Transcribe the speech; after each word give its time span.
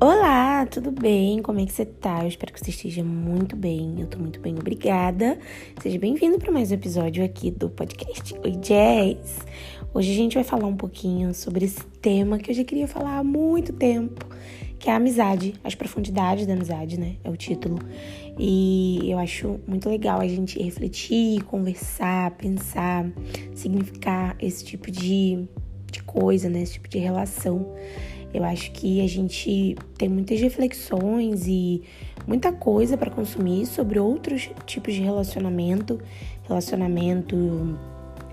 Olá, 0.00 0.64
tudo 0.64 0.92
bem? 0.92 1.42
Como 1.42 1.58
é 1.58 1.66
que 1.66 1.72
você 1.72 1.84
tá? 1.84 2.22
Eu 2.22 2.28
espero 2.28 2.52
que 2.52 2.60
você 2.60 2.70
esteja 2.70 3.02
muito 3.02 3.56
bem. 3.56 3.96
Eu 3.98 4.06
tô 4.06 4.16
muito 4.16 4.38
bem, 4.38 4.54
obrigada. 4.54 5.36
Seja 5.82 5.98
bem-vindo 5.98 6.38
para 6.38 6.52
mais 6.52 6.70
um 6.70 6.74
episódio 6.74 7.24
aqui 7.24 7.50
do 7.50 7.68
podcast 7.68 8.32
Oi 8.44 8.52
Jazz. 8.52 9.40
Hoje 9.92 10.12
a 10.12 10.14
gente 10.14 10.34
vai 10.34 10.44
falar 10.44 10.66
um 10.66 10.76
pouquinho 10.76 11.34
sobre 11.34 11.64
esse 11.64 11.84
tema 12.00 12.38
que 12.38 12.52
eu 12.52 12.54
já 12.54 12.62
queria 12.62 12.86
falar 12.86 13.18
há 13.18 13.24
muito 13.24 13.72
tempo, 13.72 14.24
que 14.78 14.88
é 14.88 14.92
a 14.92 14.96
amizade, 14.98 15.54
as 15.64 15.74
profundidades 15.74 16.46
da 16.46 16.52
amizade, 16.52 16.96
né? 16.96 17.16
É 17.24 17.28
o 17.28 17.36
título. 17.36 17.80
E 18.38 19.00
eu 19.10 19.18
acho 19.18 19.58
muito 19.66 19.88
legal 19.88 20.20
a 20.20 20.28
gente 20.28 20.62
refletir, 20.62 21.42
conversar, 21.42 22.30
pensar, 22.36 23.04
significar 23.52 24.36
esse 24.38 24.64
tipo 24.64 24.92
de, 24.92 25.44
de 25.90 26.04
coisa, 26.04 26.48
né? 26.48 26.62
Esse 26.62 26.74
tipo 26.74 26.88
de 26.88 26.98
relação. 26.98 27.74
Eu 28.32 28.44
acho 28.44 28.70
que 28.72 29.00
a 29.00 29.06
gente 29.06 29.76
tem 29.96 30.08
muitas 30.08 30.40
reflexões 30.40 31.46
e 31.46 31.82
muita 32.26 32.52
coisa 32.52 32.96
para 32.96 33.10
consumir 33.10 33.66
sobre 33.66 33.98
outros 33.98 34.50
tipos 34.66 34.94
de 34.94 35.00
relacionamento, 35.00 35.98
relacionamento 36.46 37.78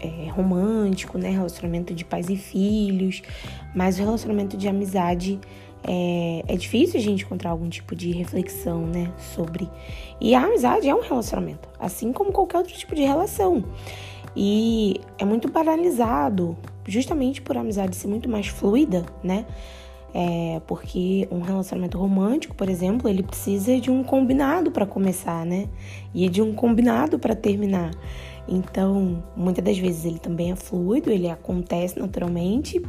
é, 0.02 0.30
romântico, 0.30 1.18
né? 1.18 1.30
Relacionamento 1.30 1.94
de 1.94 2.04
pais 2.04 2.30
e 2.30 2.36
filhos, 2.36 3.22
mas 3.74 3.98
o 3.98 4.04
relacionamento 4.04 4.58
de 4.58 4.68
amizade 4.68 5.40
é, 5.88 6.44
é, 6.48 6.58
difícil 6.58 7.00
a 7.00 7.04
gente 7.04 7.24
encontrar 7.24 7.52
algum 7.52 7.70
tipo 7.70 7.96
de 7.96 8.12
reflexão, 8.12 8.86
né, 8.88 9.12
sobre. 9.36 9.70
E 10.20 10.34
a 10.34 10.44
amizade 10.44 10.90
é 10.90 10.96
um 10.96 11.02
relacionamento, 11.02 11.70
assim 11.80 12.12
como 12.12 12.32
qualquer 12.32 12.58
outro 12.58 12.74
tipo 12.74 12.96
de 12.96 13.04
relação. 13.04 13.64
E 14.36 15.00
é 15.18 15.24
muito 15.24 15.50
paralisado, 15.50 16.58
justamente 16.88 17.42
por 17.42 17.56
a 17.56 17.62
amizade 17.62 17.96
ser 17.96 18.08
muito 18.08 18.28
mais 18.28 18.48
fluida, 18.48 19.06
né? 19.24 19.46
É, 20.18 20.62
porque 20.66 21.28
um 21.30 21.42
relacionamento 21.42 21.98
romântico, 21.98 22.56
por 22.56 22.70
exemplo, 22.70 23.10
ele 23.10 23.22
precisa 23.22 23.78
de 23.82 23.92
um 23.92 24.02
combinado 24.02 24.72
para 24.72 24.86
começar, 24.86 25.46
né? 25.46 25.68
E 26.14 26.30
de 26.30 26.42
um 26.42 26.54
combinado 26.54 27.20
para 27.20 27.36
terminar. 27.36 27.92
Então, 28.48 29.22
muitas 29.36 29.62
das 29.62 29.78
vezes 29.78 30.06
ele 30.06 30.18
também 30.18 30.54
é 30.54 30.56
fluido, 30.56 31.12
ele 31.12 31.30
acontece 31.30 32.00
naturalmente, 32.00 32.82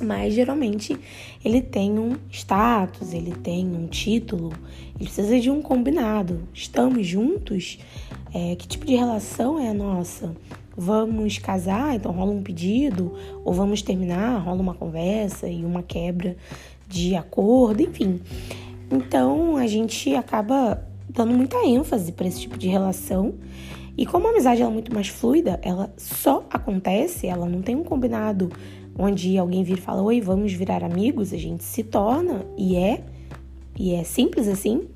mas 0.00 0.34
geralmente 0.34 0.98
ele 1.44 1.62
tem 1.62 1.96
um 1.96 2.16
status, 2.28 3.12
ele 3.12 3.30
tem 3.30 3.64
um 3.64 3.86
título, 3.86 4.52
ele 4.96 5.04
precisa 5.04 5.38
de 5.38 5.48
um 5.48 5.62
combinado. 5.62 6.40
Estamos 6.52 7.06
juntos? 7.06 7.78
É, 8.34 8.56
que 8.56 8.66
tipo 8.66 8.84
de 8.84 8.96
relação 8.96 9.60
é 9.60 9.68
a 9.68 9.74
nossa? 9.74 10.34
Vamos 10.82 11.38
casar, 11.38 11.94
então 11.94 12.10
rola 12.10 12.32
um 12.32 12.42
pedido, 12.42 13.14
ou 13.44 13.52
vamos 13.52 13.82
terminar, 13.82 14.38
rola 14.38 14.60
uma 14.60 14.74
conversa 14.74 15.48
e 15.48 15.64
uma 15.64 15.82
quebra 15.82 16.36
de 16.88 17.14
acordo, 17.14 17.82
enfim. 17.82 18.20
Então 18.90 19.56
a 19.56 19.66
gente 19.66 20.14
acaba 20.14 20.82
dando 21.08 21.32
muita 21.32 21.56
ênfase 21.64 22.12
para 22.12 22.26
esse 22.26 22.40
tipo 22.40 22.58
de 22.58 22.68
relação. 22.68 23.34
E 23.96 24.04
como 24.04 24.26
a 24.26 24.30
amizade 24.30 24.62
é 24.62 24.68
muito 24.68 24.92
mais 24.92 25.08
fluida, 25.08 25.60
ela 25.62 25.92
só 25.96 26.44
acontece, 26.50 27.26
ela 27.26 27.46
não 27.46 27.62
tem 27.62 27.76
um 27.76 27.84
combinado 27.84 28.50
onde 28.98 29.38
alguém 29.38 29.62
vira 29.62 29.78
e 29.78 29.82
fala: 29.82 30.02
"Oi, 30.02 30.20
vamos 30.20 30.52
virar 30.52 30.82
amigos", 30.82 31.32
a 31.32 31.38
gente 31.38 31.62
se 31.62 31.84
torna 31.84 32.44
e 32.56 32.74
é 32.76 33.04
e 33.78 33.94
é 33.94 34.02
simples 34.02 34.48
assim. 34.48 34.88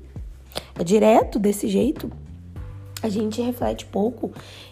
É 0.77 0.83
direto 0.83 1.39
desse 1.39 1.67
jeito, 1.67 2.11
a 3.01 3.09
gente 3.09 3.41
reflete 3.41 3.85
pouco 3.85 4.31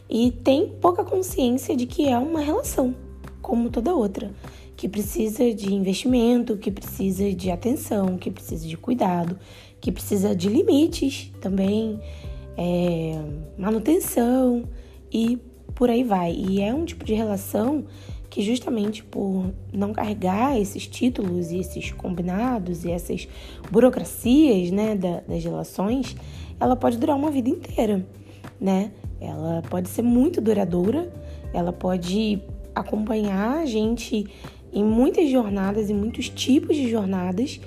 e 0.09 0.31
tem 0.31 0.69
pouca 0.81 1.03
consciência 1.03 1.75
de 1.75 1.85
que 1.85 2.07
é 2.07 2.17
uma 2.17 2.39
relação, 2.39 2.95
como 3.41 3.69
toda 3.69 3.95
outra, 3.95 4.31
que 4.75 4.89
precisa 4.89 5.53
de 5.53 5.73
investimento, 5.73 6.57
que 6.57 6.71
precisa 6.71 7.31
de 7.31 7.49
atenção, 7.49 8.17
que 8.17 8.29
precisa 8.29 8.67
de 8.67 8.77
cuidado, 8.77 9.37
que 9.79 9.91
precisa 9.91 10.35
de 10.35 10.49
limites 10.49 11.31
também, 11.39 11.99
é, 12.57 13.21
manutenção 13.57 14.63
e 15.11 15.39
por 15.73 15.89
aí 15.89 16.03
vai. 16.03 16.33
E 16.33 16.61
é 16.61 16.73
um 16.73 16.85
tipo 16.85 17.05
de 17.05 17.13
relação 17.13 17.85
que 18.29 18.41
justamente 18.41 19.03
por 19.03 19.53
não 19.71 19.93
carregar 19.93 20.59
esses 20.59 20.87
títulos 20.87 21.51
e 21.51 21.59
esses 21.59 21.91
combinados 21.91 22.83
e 22.83 22.91
essas 22.91 23.27
burocracias 23.71 24.71
né, 24.71 24.95
das 24.95 25.43
relações, 25.43 26.15
ela 26.59 26.75
pode 26.75 26.97
durar 26.97 27.15
uma 27.15 27.31
vida 27.31 27.49
inteira, 27.49 28.05
né? 28.59 28.91
Ela 29.19 29.61
pode 29.69 29.89
ser 29.89 30.01
muito 30.01 30.41
duradoura, 30.41 31.11
ela 31.53 31.71
pode 31.71 32.41
acompanhar 32.73 33.59
a 33.59 33.65
gente 33.65 34.27
em 34.73 34.83
muitas 34.83 35.29
jornadas, 35.29 35.89
em 35.89 35.93
muitos 35.93 36.27
tipos 36.27 36.75
de 36.75 36.89
jornadas, 36.89 37.61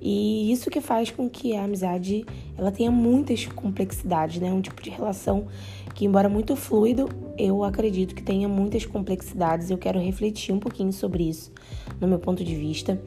e 0.00 0.50
isso 0.52 0.70
que 0.70 0.80
faz 0.80 1.10
com 1.10 1.28
que 1.28 1.56
a 1.56 1.64
amizade 1.64 2.24
ela 2.56 2.70
tenha 2.70 2.90
muitas 2.90 3.46
complexidades, 3.46 4.40
né? 4.40 4.52
Um 4.52 4.60
tipo 4.60 4.80
de 4.82 4.90
relação 4.90 5.46
que, 5.94 6.04
embora 6.04 6.28
muito 6.28 6.54
fluido, 6.54 7.08
eu 7.36 7.64
acredito 7.64 8.14
que 8.14 8.22
tenha 8.22 8.48
muitas 8.48 8.86
complexidades. 8.86 9.70
Eu 9.70 9.78
quero 9.78 9.98
refletir 9.98 10.52
um 10.54 10.60
pouquinho 10.60 10.92
sobre 10.92 11.28
isso, 11.28 11.52
no 12.00 12.06
meu 12.06 12.18
ponto 12.18 12.44
de 12.44 12.54
vista. 12.54 13.00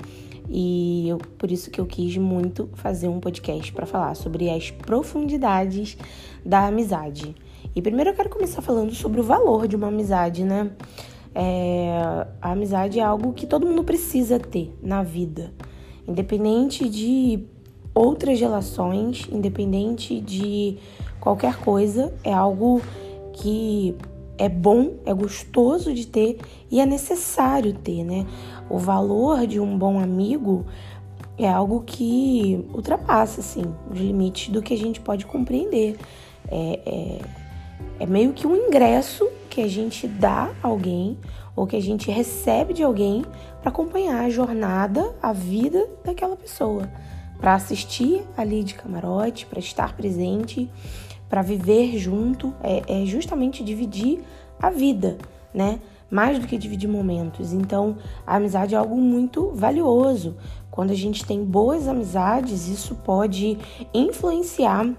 E 0.50 1.08
eu, 1.08 1.18
por 1.18 1.50
isso 1.50 1.72
que 1.72 1.80
eu 1.80 1.86
quis 1.86 2.18
muito 2.18 2.70
fazer 2.74 3.08
um 3.08 3.22
podcast 3.22 3.72
para 3.72 3.86
falar 3.86 4.14
sobre 4.16 4.50
as 4.50 4.70
profundidades 4.70 5.98
da 6.46 6.68
amizade. 6.68 7.34
E 7.76 7.82
primeiro 7.82 8.10
eu 8.10 8.14
quero 8.14 8.30
começar 8.30 8.62
falando 8.62 8.94
sobre 8.94 9.22
o 9.22 9.24
valor 9.24 9.68
de 9.68 9.76
uma 9.76 9.88
amizade, 9.88 10.44
né? 10.44 10.72
É, 11.34 12.28
a 12.42 12.52
amizade 12.52 13.00
é 13.00 13.04
algo 13.04 13.32
que 13.32 13.48
todo 13.48 13.66
mundo 13.66 13.84
precisa 13.84 14.38
ter 14.38 14.78
na 14.84 15.02
vida, 15.02 15.54
independente 16.06 16.90
de 16.90 17.46
outras 17.94 18.40
relações, 18.40 19.28
independente 19.32 20.20
de 20.20 20.78
qualquer 21.22 21.58
coisa, 21.58 22.14
é 22.24 22.34
algo 22.34 22.82
que 23.34 23.96
é 24.38 24.50
bom, 24.50 24.96
é 25.06 25.14
gostoso 25.14 25.94
de 25.94 26.08
ter 26.08 26.40
e 26.70 26.82
é 26.82 26.86
necessário 26.86 27.74
ter, 27.74 28.04
né? 28.04 28.26
O 28.70 28.78
valor 28.78 29.46
de 29.48 29.60
um 29.60 29.78
bom 29.78 30.00
amigo 30.00 30.66
é 31.38 31.50
algo 31.50 31.84
que 31.86 32.66
ultrapassa, 32.74 33.40
assim, 33.40 33.64
os 33.90 34.00
limites 34.00 34.50
do 34.50 34.62
que 34.62 34.74
a 34.74 34.78
gente 34.78 35.00
pode 35.00 35.26
compreender. 35.26 35.98
É, 36.50 36.80
é, 36.86 37.41
é 38.02 38.06
meio 38.08 38.34
que 38.34 38.48
um 38.48 38.56
ingresso 38.56 39.30
que 39.48 39.62
a 39.62 39.68
gente 39.68 40.08
dá 40.08 40.50
a 40.64 40.68
alguém 40.68 41.20
ou 41.56 41.68
que 41.68 41.76
a 41.76 41.82
gente 41.82 42.10
recebe 42.10 42.74
de 42.74 42.82
alguém 42.82 43.24
para 43.62 43.70
acompanhar 43.70 44.24
a 44.26 44.30
jornada, 44.30 45.14
a 45.22 45.32
vida 45.32 45.88
daquela 46.04 46.36
pessoa, 46.36 46.90
para 47.40 47.54
assistir 47.54 48.24
ali 48.36 48.64
de 48.64 48.74
camarote, 48.74 49.46
para 49.46 49.60
estar 49.60 49.96
presente, 49.96 50.68
para 51.30 51.44
viver 51.44 51.96
junto, 52.00 52.56
é, 52.64 53.04
é 53.04 53.06
justamente 53.06 53.64
dividir 53.64 54.24
a 54.60 54.72
vida, 54.72 55.20
né? 55.54 55.80
mais 56.10 56.40
do 56.40 56.48
que 56.48 56.58
dividir 56.58 56.90
momentos. 56.90 57.54
Então, 57.54 57.98
a 58.26 58.38
amizade 58.38 58.74
é 58.74 58.78
algo 58.80 58.98
muito 58.98 59.52
valioso. 59.54 60.36
Quando 60.72 60.90
a 60.90 60.96
gente 60.96 61.24
tem 61.24 61.46
boas 61.46 61.88
amizades, 61.88 62.68
isso 62.68 62.96
pode 62.96 63.60
influenciar 63.94 64.90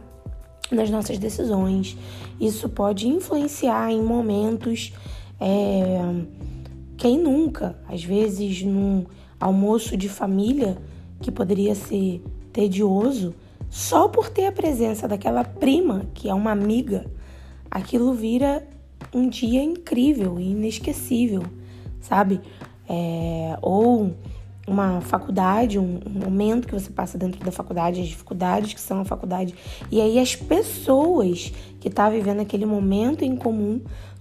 nas 0.74 0.90
nossas 0.90 1.18
decisões. 1.18 1.96
Isso 2.40 2.68
pode 2.68 3.08
influenciar 3.08 3.90
em 3.92 4.02
momentos. 4.02 4.92
É, 5.40 6.00
quem 6.96 7.18
nunca? 7.18 7.76
Às 7.88 8.04
vezes, 8.04 8.62
num 8.62 9.04
almoço 9.40 9.96
de 9.96 10.08
família 10.08 10.78
que 11.20 11.30
poderia 11.30 11.74
ser 11.74 12.22
tedioso, 12.52 13.34
só 13.70 14.06
por 14.06 14.28
ter 14.28 14.46
a 14.46 14.52
presença 14.52 15.08
daquela 15.08 15.44
prima, 15.44 16.06
que 16.14 16.28
é 16.28 16.34
uma 16.34 16.50
amiga, 16.50 17.06
aquilo 17.70 18.12
vira 18.12 18.66
um 19.14 19.28
dia 19.28 19.62
incrível 19.62 20.38
e 20.38 20.50
inesquecível, 20.50 21.42
sabe? 22.00 22.40
É, 22.88 23.56
ou 23.62 24.14
uma 24.66 25.00
faculdade, 25.00 25.78
um, 25.78 26.00
momento 26.06 26.68
que 26.68 26.74
você 26.74 26.90
passa 26.90 27.18
dentro 27.18 27.44
da 27.44 27.50
faculdade, 27.50 28.00
as 28.00 28.08
dificuldades 28.08 28.74
que 28.74 28.80
são 28.80 29.00
a 29.00 29.04
faculdade, 29.04 29.54
e 29.90 30.00
aí 30.00 30.18
as 30.18 30.36
pessoas 30.36 31.52
que 31.80 31.88
estão 31.88 32.04
tá 32.04 32.10
vivendo 32.10 32.40
aquele 32.40 32.64
momento 32.64 33.24
em 33.24 33.36
comum 33.36 33.80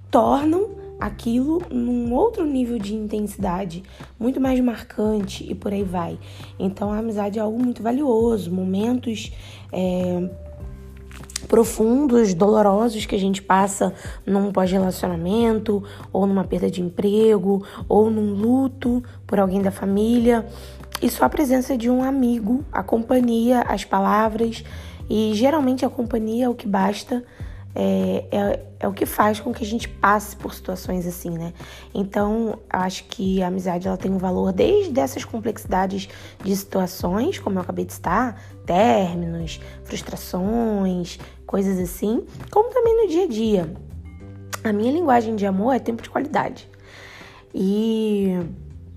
tornam 0.10 0.82
aquilo 1.00 1.62
num 1.72 2.14
outro 2.14 2.46
nível 2.46 2.78
de 2.78 2.94
intensidade, 2.94 3.82
muito 4.20 4.40
mais 4.40 4.60
marcante 4.60 5.44
e 5.50 5.56
por 5.56 5.74
aí 5.74 5.84
vai. 5.84 6.20
Então 6.60 6.92
a 6.92 7.00
amizade 7.00 7.40
é 7.40 7.42
algo 7.42 7.58
muito 7.58 7.82
valioso, 7.82 8.52
momentos 8.52 9.32
é, 9.72 10.30
profundos, 11.48 12.34
dolorosos 12.34 13.06
que 13.06 13.16
a 13.16 13.20
gente 13.20 13.42
passa 13.42 13.94
num 14.26 14.52
pós-relacionamento, 14.52 15.84
ou 16.12 16.26
numa 16.26 16.44
perda 16.44 16.70
de 16.70 16.82
emprego, 16.82 17.66
ou 17.88 18.10
num 18.10 18.34
luto 18.34 19.04
por 19.26 19.40
alguém 19.40 19.62
da 19.62 19.72
família. 19.72 20.46
E 21.02 21.10
só 21.10 21.26
a 21.26 21.30
presença 21.30 21.78
de 21.78 21.90
um 21.90 22.04
amigo, 22.04 22.64
a 22.72 22.84
companhia, 22.84 23.62
as 23.62 23.84
palavras, 23.84 24.64
e 25.10 25.32
geralmente 25.34 25.86
a 25.86 25.90
companhia 25.90 26.46
é 26.46 26.50
o 26.50 26.56
que 26.56 26.68
basta 26.68 27.24
é, 27.74 28.26
é, 28.32 28.66
é, 28.82 28.88
o 28.88 28.94
que 28.94 29.06
faz 29.06 29.40
com 29.40 29.54
que 29.54 29.64
a 29.64 29.68
gente 29.68 29.88
passe 29.88 30.36
por 30.36 30.54
situações 30.54 31.08
assim, 31.08 31.30
né? 31.30 31.54
Então, 31.94 32.60
acho 32.70 33.06
que 33.06 33.42
a 33.42 33.48
amizade 33.48 33.88
ela 33.88 33.98
tem 33.98 34.12
um 34.12 34.18
valor 34.18 34.52
desde 34.52 35.00
essas 35.00 35.24
complexidades 35.24 36.10
de 36.44 36.56
situações, 36.56 37.40
como 37.40 37.58
eu 37.58 37.62
acabei 37.62 37.86
de 37.86 37.94
estar, 37.94 38.42
términos, 38.66 39.60
frustrações, 39.86 41.18
coisas 41.46 41.80
assim, 41.80 42.26
como 42.50 42.70
também 42.70 43.04
no 43.04 43.08
dia 43.08 43.24
a 43.24 43.28
dia. 43.28 43.74
A 44.64 44.74
minha 44.74 44.92
linguagem 44.92 45.36
de 45.36 45.46
amor 45.46 45.74
é 45.74 45.80
tempo 45.80 46.04
de 46.04 46.10
qualidade. 46.10 46.70
E 47.54 48.38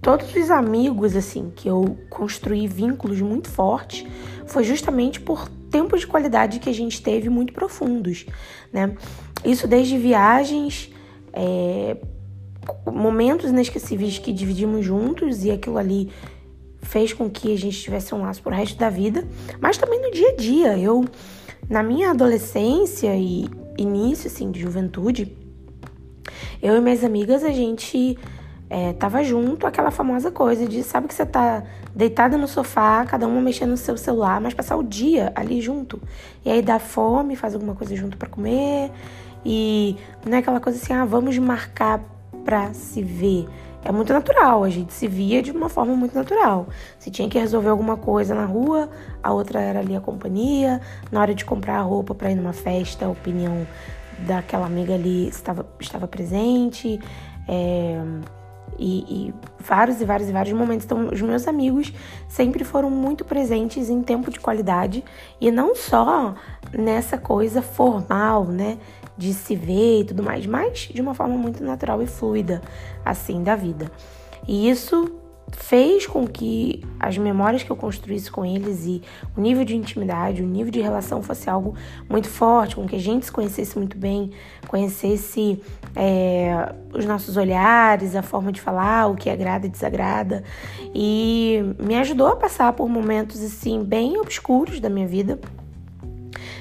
todos 0.03 0.35
os 0.35 0.51
amigos 0.51 1.17
assim 1.17 1.51
que 1.55 1.69
eu 1.69 1.97
construí 2.11 2.67
vínculos 2.69 3.21
muito 3.21 3.49
fortes 3.49 4.07
foi 4.47 4.63
justamente 4.63 5.21
por 5.21 5.49
tempos 5.75 6.03
de 6.03 6.07
qualidade 6.07 6.61
que 6.61 6.71
a 6.71 6.73
gente 6.73 7.03
teve 7.03 7.29
muito 7.29 7.53
profundos, 7.53 8.27
né? 8.73 8.97
Isso 9.45 9.67
desde 9.67 9.99
viagens, 9.99 10.89
é, 11.33 11.97
momentos 12.87 13.51
inesquecíveis 13.51 14.17
que 14.17 14.33
dividimos 14.33 14.87
juntos 14.87 15.45
e 15.45 15.51
aquilo 15.51 15.77
ali 15.77 16.13
fez 16.81 17.13
com 17.13 17.29
que 17.29 17.53
a 17.53 17.59
gente 17.59 17.77
tivesse 17.81 18.15
um 18.15 18.23
laço 18.23 18.41
pro 18.41 18.55
resto 18.55 18.79
da 18.79 18.89
vida, 18.89 19.27
mas 19.61 19.77
também 19.77 20.01
no 20.01 20.13
dia 20.13 20.29
a 20.29 20.37
dia. 20.37 20.79
Eu, 20.79 21.05
na 21.69 21.83
minha 21.83 22.13
adolescência 22.13 23.13
e 23.17 23.47
início 23.77 24.29
assim 24.29 24.53
de 24.53 24.61
juventude, 24.61 25.37
eu 26.63 26.77
e 26.77 26.81
minhas 26.81 27.03
amigas 27.03 27.43
a 27.43 27.51
gente 27.51 28.17
é, 28.69 28.93
tava 28.95 29.23
junto, 29.23 29.67
aquela 29.67 29.91
famosa 29.91 30.31
coisa 30.31 30.67
de 30.67 30.83
sabe 30.83 31.07
que 31.07 31.15
você 31.15 31.27
tá 31.27 31.63
deitada 31.95 32.37
no 32.37 32.49
sofá, 32.49 33.05
cada 33.05 33.27
uma 33.27 33.41
mexendo 33.41 33.71
no 33.71 33.77
seu 33.77 33.97
celular, 33.97 34.41
mas 34.41 34.55
passar 34.55 34.77
o 34.77 34.83
dia 34.83 35.33
ali 35.35 35.61
junto. 35.61 36.01
E 36.45 36.51
aí 36.51 36.63
dá 36.63 36.79
fome, 36.79 37.37
faz 37.37 37.55
alguma 37.55 37.75
coisa 37.75 37.95
junto 37.95 38.17
para 38.17 38.29
comer. 38.29 38.91
E 39.45 39.97
não 40.25 40.37
é 40.37 40.41
aquela 40.41 40.61
coisa 40.61 40.79
assim, 40.79 40.93
ah, 40.93 41.05
vamos 41.05 41.39
marcar 41.39 42.01
pra 42.45 42.73
se 42.73 43.03
ver. 43.03 43.47
É 43.85 43.93
muito 43.93 44.15
natural, 44.15 44.65
a 44.65 44.71
gente 44.71 44.95
se 44.95 45.07
via 45.07 45.43
de 45.43 45.51
uma 45.51 45.69
forma 45.69 45.95
muito 45.95 46.15
natural. 46.15 46.67
Se 46.99 47.11
tinha 47.11 47.29
que 47.29 47.39
resolver 47.39 47.69
alguma 47.69 47.99
coisa 47.99 48.35
na 48.35 48.47
rua, 48.47 48.89
a 49.23 49.31
outra 49.31 49.61
era 49.61 49.81
ali 49.81 49.95
a 49.95 50.01
companhia. 50.01 50.81
Na 51.13 51.21
hora 51.21 51.35
de 51.35 51.45
comprar 51.45 51.77
a 51.77 51.83
roupa 51.83 52.15
para 52.15 52.31
ir 52.31 52.35
numa 52.35 52.55
festa, 52.55 53.05
a 53.05 53.11
opinião 53.11 53.67
daquela 54.21 54.65
amiga 54.65 54.95
ali 54.95 55.29
estava, 55.29 55.67
estava 55.79 56.09
presente. 56.09 56.99
É, 57.47 58.01
e, 58.79 59.29
e, 59.29 59.35
vários 59.59 60.01
e 60.01 60.05
vários 60.05 60.29
e 60.29 60.33
vários 60.33 60.57
momentos. 60.57 60.85
Então, 60.85 61.09
os 61.09 61.21
meus 61.21 61.47
amigos 61.47 61.93
sempre 62.29 62.65
foram 62.65 62.91
muito 62.91 63.25
presentes 63.25 63.89
em 63.89 64.03
tempo 64.03 64.31
de 64.31 64.41
qualidade 64.41 65.05
e 65.41 65.51
não 65.51 65.75
só 65.75 66.35
nessa 66.73 67.17
coisa 67.19 67.63
formal, 67.63 68.45
né, 68.45 68.79
de 69.17 69.33
se 69.33 69.55
ver 69.55 70.01
e 70.01 70.05
tudo 70.05 70.23
mais, 70.23 70.47
mas 70.47 70.89
de 70.93 71.01
uma 71.01 71.15
forma 71.15 71.37
muito 71.37 71.63
natural 71.63 72.03
e 72.03 72.07
fluida, 72.07 72.61
assim, 73.05 73.43
da 73.43 73.55
vida. 73.55 73.91
E 74.47 74.69
isso 74.69 75.24
fez 75.57 76.07
com 76.07 76.27
que 76.27 76.83
as 76.99 77.17
memórias 77.17 77.63
que 77.63 77.71
eu 77.71 77.77
construísse 77.77 78.31
com 78.31 78.45
eles 78.45 78.85
e 78.87 79.03
o 79.37 79.41
nível 79.41 79.65
de 79.65 79.77
intimidade, 79.77 80.43
o 80.43 80.47
nível 80.47 80.71
de 80.71 80.81
relação 80.81 81.23
fosse 81.23 81.49
algo 81.49 81.75
muito 82.09 82.29
forte, 82.29 82.77
com 82.77 82.87
que 82.87 82.97
a 82.97 83.01
gente 83.01 83.27
se 83.27 83.33
conhecesse 83.33 83.77
muito 83.79 83.97
bem, 83.97 84.31
conhecesse 84.69 85.61
é, 85.95 86.75
os 86.93 87.05
nossos 87.05 87.37
olhares, 87.37 88.15
a 88.15 88.23
forma 88.23 88.53
de 88.53 88.61
falar, 88.61 89.07
o 89.07 89.15
que 89.15 89.31
agrada 89.31 89.67
e 89.67 89.69
desagrada, 89.69 90.43
e 90.95 91.61
me 91.79 91.97
ajudou 91.97 92.29
a 92.29 92.37
passar 92.37 92.73
por 92.73 92.89
momentos 92.89 93.43
assim 93.43 93.83
bem 93.83 94.19
obscuros 94.19 94.81
da 94.81 94.89
minha 94.89 95.07
vida. 95.07 95.39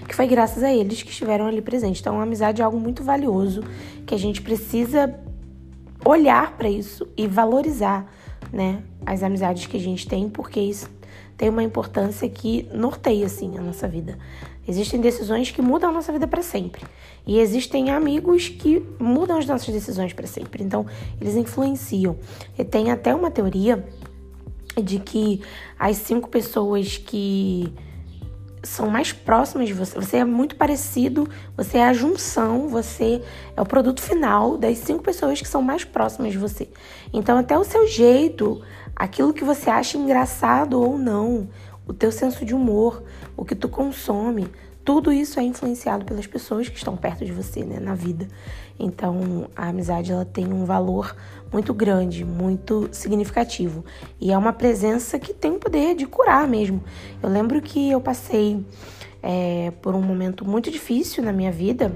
Que 0.07 0.16
foi 0.16 0.28
graças 0.28 0.62
a 0.62 0.72
eles 0.72 1.01
que 1.01 1.10
estiveram 1.10 1.48
ali 1.48 1.62
presentes. 1.62 2.01
Então, 2.01 2.19
a 2.19 2.24
amizade 2.24 2.62
é 2.62 2.66
algo 2.66 2.80
muito 2.80 3.04
valioso 3.04 3.63
que 4.06 4.13
a 4.13 4.18
gente 4.18 4.42
precisa 4.42 5.16
olhar 6.06 6.57
para 6.57 6.69
isso 6.69 7.07
e 7.16 7.25
valorizar 7.28 8.06
né, 8.53 8.83
as 9.03 9.23
amizades 9.23 9.65
que 9.65 9.75
a 9.75 9.79
gente 9.79 10.07
tem, 10.07 10.29
porque 10.29 10.59
isso 10.59 10.88
tem 11.35 11.50
uma 11.50 11.63
importância 11.63 12.29
que 12.29 12.69
norteia 12.71 13.25
assim 13.25 13.57
a 13.57 13.61
nossa 13.61 13.88
vida. 13.88 14.17
Existem 14.67 15.01
decisões 15.01 15.51
que 15.51 15.61
mudam 15.61 15.89
a 15.89 15.94
nossa 15.94 16.11
vida 16.13 16.27
para 16.27 16.44
sempre. 16.44 16.83
E 17.25 17.39
existem 17.39 17.89
amigos 17.89 18.47
que 18.47 18.81
mudam 19.00 19.38
as 19.38 19.45
nossas 19.45 19.73
decisões 19.73 20.13
para 20.13 20.27
sempre. 20.27 20.63
Então, 20.63 20.85
eles 21.19 21.35
influenciam. 21.35 22.15
E 22.57 22.63
tem 22.63 22.91
até 22.91 23.13
uma 23.13 23.31
teoria 23.31 23.83
de 24.81 25.00
que 25.00 25.41
as 25.77 25.97
cinco 25.97 26.29
pessoas 26.29 26.97
que 26.97 27.73
são 28.63 28.89
mais 28.89 29.12
próximas 29.12 29.68
de 29.68 29.74
você. 29.74 29.95
Você 29.95 30.18
é 30.18 30.25
muito 30.25 30.56
parecido, 30.56 31.30
você 31.56 31.77
é 31.77 31.86
a 31.86 31.94
junção, 31.94 32.68
você 32.69 33.21
é 33.56 33.62
o 33.62 33.65
produto 33.65 34.01
final 34.01 34.57
das 34.57 34.77
cinco 34.77 35.04
pessoas 35.04 35.42
que 35.42 35.48
são 35.48 35.62
mais 35.62 35.83
próximas 35.83 36.31
de 36.31 36.38
você. 36.38 36.69
Então, 37.12 37.38
até 37.38 37.57
o 37.57 37.63
seu 37.63 37.86
jeito, 37.86 38.62
aquilo 38.95 39.33
que 39.33 39.44
você 39.44 39.69
acha 39.69 39.98
engraçado 39.98 40.81
ou 40.81 40.98
não, 40.98 41.50
o 41.86 41.94
teu 41.94 42.12
senso 42.12 42.45
de 42.45 42.56
humor, 42.56 43.04
o 43.36 43.44
que 43.44 43.54
tu 43.54 43.68
consome, 43.68 44.48
tudo 44.85 45.13
isso 45.13 45.39
é 45.39 45.44
influenciado 45.44 46.03
pelas 46.03 46.27
pessoas 46.27 46.68
que 46.68 46.77
estão 46.77 46.97
perto 46.97 47.24
de 47.24 47.31
você, 47.31 47.63
né, 47.63 47.80
na 47.80 47.95
vida. 47.95 48.27
Então, 48.77 49.50
a 49.56 49.69
amizade 49.69 50.12
ela 50.12 50.25
tem 50.25 50.51
um 50.51 50.65
valor 50.65 51.15
muito 51.51 51.74
grande, 51.74 52.25
muito 52.25 52.89
significativo. 52.91 53.85
E 54.19 54.31
é 54.31 54.38
uma 54.38 54.51
presença 54.51 55.18
que 55.18 55.33
tem 55.33 55.51
o 55.51 55.59
poder 55.59 55.95
de 55.95 56.06
curar 56.06 56.47
mesmo. 56.47 56.83
Eu 57.21 57.30
lembro 57.30 57.62
que 57.62 57.91
eu 57.91 58.01
passei 58.01 58.65
é, 59.21 59.71
por 59.81 59.95
um 59.95 60.01
momento 60.01 60.45
muito 60.45 60.69
difícil 60.69 61.24
na 61.24 61.31
minha 61.31 61.51
vida, 61.51 61.95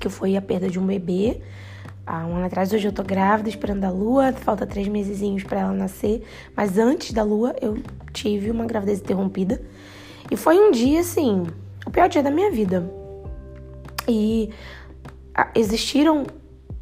que 0.00 0.08
foi 0.08 0.36
a 0.36 0.42
perda 0.42 0.68
de 0.68 0.80
um 0.80 0.86
bebê. 0.86 1.40
Há 2.04 2.26
um 2.26 2.36
ano 2.36 2.46
atrás, 2.46 2.72
hoje 2.72 2.88
eu 2.88 2.92
tô 2.92 3.02
grávida, 3.02 3.48
esperando 3.48 3.84
a 3.84 3.90
lua, 3.90 4.32
falta 4.32 4.66
três 4.66 4.88
mesezinhos 4.88 5.44
para 5.44 5.60
ela 5.60 5.72
nascer. 5.72 6.24
Mas 6.56 6.78
antes 6.78 7.12
da 7.12 7.22
lua, 7.22 7.54
eu 7.60 7.78
tive 8.12 8.50
uma 8.50 8.64
gravidez 8.64 8.98
interrompida. 8.98 9.60
E 10.30 10.36
foi 10.36 10.58
um 10.58 10.70
dia, 10.72 11.00
assim, 11.00 11.44
o 11.86 11.90
pior 11.90 12.08
dia 12.08 12.22
da 12.22 12.30
minha 12.30 12.50
vida. 12.50 12.90
E 14.08 14.50
existiram 15.54 16.26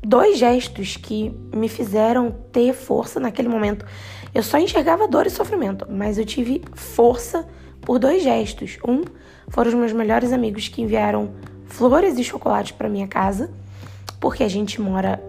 dois 0.03 0.39
gestos 0.39 0.97
que 0.97 1.35
me 1.55 1.69
fizeram 1.69 2.31
ter 2.51 2.73
força 2.75 3.21
naquele 3.21 3.49
momento. 3.49 3.87
Eu 4.35 4.43
só 4.43 4.59
enxergava 4.59 5.07
dor 5.07 5.27
e 5.27 5.31
sofrimento, 5.31 5.87
mas 5.89 6.19
eu 6.19 6.25
tive 6.25 6.63
força 6.75 7.47
por 7.81 7.99
dois 7.99 8.23
gestos. 8.23 8.79
Um 8.87 9.03
foram 9.49 9.71
os 9.71 9.75
meus 9.75 9.93
melhores 9.93 10.33
amigos 10.33 10.69
que 10.69 10.83
enviaram 10.83 11.33
flores 11.67 12.19
e 12.19 12.25
chocolates 12.25 12.73
para 12.73 12.89
minha 12.89 13.07
casa, 13.07 13.51
porque 14.21 14.43
a 14.43 14.49
gente 14.49 14.81
mora 14.81 15.23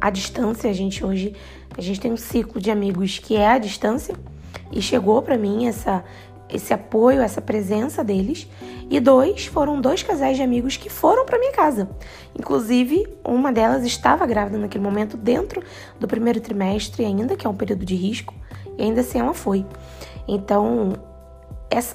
à 0.00 0.10
distância, 0.10 0.68
a 0.68 0.72
gente 0.72 1.04
hoje 1.04 1.34
a 1.76 1.80
gente 1.80 2.00
tem 2.00 2.12
um 2.12 2.16
ciclo 2.16 2.60
de 2.60 2.70
amigos 2.70 3.18
que 3.18 3.34
é 3.34 3.48
à 3.48 3.58
distância 3.58 4.14
e 4.70 4.82
chegou 4.82 5.22
para 5.22 5.38
mim 5.38 5.66
essa 5.66 6.04
esse 6.52 6.72
apoio, 6.74 7.20
essa 7.20 7.40
presença 7.40 8.04
deles. 8.04 8.48
E 8.90 9.00
dois, 9.00 9.46
foram 9.46 9.80
dois 9.80 10.02
casais 10.02 10.36
de 10.36 10.42
amigos 10.42 10.76
que 10.76 10.90
foram 10.90 11.24
para 11.24 11.38
minha 11.38 11.52
casa. 11.52 11.88
Inclusive, 12.38 13.06
uma 13.24 13.50
delas 13.50 13.84
estava 13.84 14.26
grávida 14.26 14.58
naquele 14.58 14.84
momento, 14.84 15.16
dentro 15.16 15.62
do 15.98 16.06
primeiro 16.06 16.40
trimestre 16.40 17.04
ainda, 17.04 17.36
que 17.36 17.46
é 17.46 17.50
um 17.50 17.54
período 17.54 17.84
de 17.84 17.94
risco, 17.94 18.34
e 18.76 18.82
ainda 18.82 19.00
assim 19.00 19.18
ela 19.18 19.32
foi. 19.32 19.64
Então, 20.28 20.92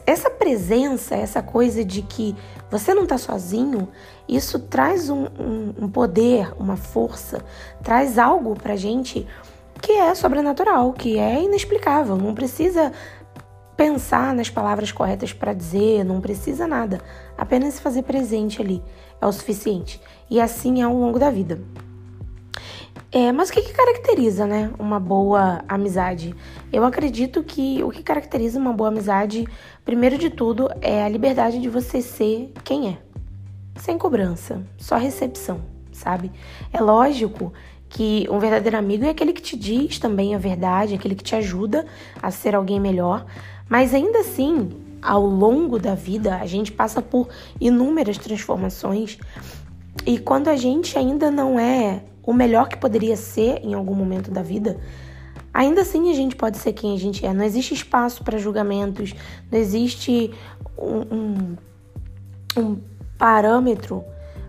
essa 0.05 0.29
presença, 0.29 1.15
essa 1.15 1.41
coisa 1.41 1.85
de 1.85 2.01
que 2.01 2.35
você 2.69 2.93
não 2.93 3.03
está 3.03 3.17
sozinho, 3.17 3.87
isso 4.27 4.57
traz 4.57 5.09
um, 5.09 5.25
um, 5.39 5.73
um, 5.81 5.89
poder, 5.89 6.51
uma 6.59 6.75
força, 6.75 7.45
traz 7.83 8.17
algo 8.17 8.55
pra 8.55 8.75
gente 8.75 9.27
que 9.79 9.91
é 9.91 10.15
sobrenatural, 10.15 10.93
que 10.93 11.19
é 11.19 11.43
inexplicável. 11.43 12.17
Não 12.17 12.33
precisa 12.33 12.91
pensar 13.77 14.34
nas 14.34 14.50
palavras 14.50 14.91
corretas 14.91 15.31
para 15.31 15.53
dizer, 15.53 16.03
não 16.03 16.19
precisa 16.19 16.67
nada. 16.67 17.00
Apenas 17.38 17.75
se 17.75 17.81
fazer 17.81 18.01
presente 18.01 18.60
ali 18.60 18.84
é 19.22 19.27
o 19.27 19.31
suficiente. 19.31 20.01
E 20.29 20.41
assim 20.41 20.81
é 20.81 20.84
ao 20.84 20.93
longo 20.93 21.19
da 21.19 21.29
vida. 21.29 21.62
É, 23.10 23.31
mas 23.31 23.50
o 23.50 23.53
que, 23.53 23.62
que 23.62 23.72
caracteriza, 23.72 24.46
né, 24.46 24.69
uma 24.77 25.00
boa 25.00 25.63
amizade? 25.67 26.36
Eu 26.74 26.84
acredito 26.84 27.41
que 27.41 27.81
o 27.84 27.89
que 27.89 28.03
caracteriza 28.03 28.60
uma 28.60 28.74
boa 28.74 28.89
amizade, 28.89 29.48
primeiro 29.86 30.17
de 30.17 30.29
tudo, 30.29 30.69
é 30.81 31.03
a 31.03 31.07
liberdade 31.07 31.60
de 31.60 31.69
você 31.69 32.01
ser 32.01 32.51
quem 32.65 32.89
é, 32.89 32.98
sem 33.79 33.98
cobrança, 33.98 34.62
só 34.77 34.98
recepção, 34.98 35.62
sabe? 35.93 36.31
É 36.74 36.81
lógico 36.81 37.53
que 37.89 38.27
um 38.29 38.39
verdadeiro 38.39 38.77
amigo 38.77 39.05
é 39.05 39.10
aquele 39.10 39.31
que 39.31 39.41
te 39.41 39.55
diz 39.55 39.98
também 40.00 40.36
a 40.36 40.38
verdade, 40.38 40.93
aquele 40.93 41.15
que 41.15 41.24
te 41.24 41.36
ajuda 41.36 41.86
a 42.22 42.29
ser 42.29 42.55
alguém 42.55 42.79
melhor, 42.79 43.25
mas 43.69 43.93
ainda 43.93 44.19
assim, 44.19 44.69
ao 45.01 45.25
longo 45.25 45.77
da 45.79 45.95
vida, 45.95 46.38
a 46.38 46.45
gente 46.45 46.71
passa 46.71 47.01
por 47.01 47.27
inúmeras 47.59 48.17
transformações 48.17 49.17
e 50.05 50.17
quando 50.17 50.47
a 50.47 50.55
gente 50.55 50.97
ainda 50.97 51.29
não 51.31 51.59
é 51.59 52.03
o 52.24 52.33
melhor 52.33 52.67
que 52.67 52.77
poderia 52.77 53.15
ser 53.15 53.62
em 53.63 53.74
algum 53.74 53.95
momento 53.95 54.29
da 54.29 54.41
vida, 54.41 54.77
ainda 55.53 55.81
assim 55.81 56.12
a 56.12 56.13
gente 56.13 56.36
pode 56.36 56.57
ser 56.57 56.74
quem 56.74 56.93
a 56.93 57.00
gente 57.00 57.25
é. 57.25 57.33
Não 57.33 57.43
existe 57.43 57.74
espaço 57.74 58.24
para 58.24 58.38
julgamentos, 58.38 59.13
não 59.51 59.57
existe 59.57 60.31
um, 60.77 61.15
um, 61.15 61.57
um 62.57 62.77
parâmetro 63.17 64.03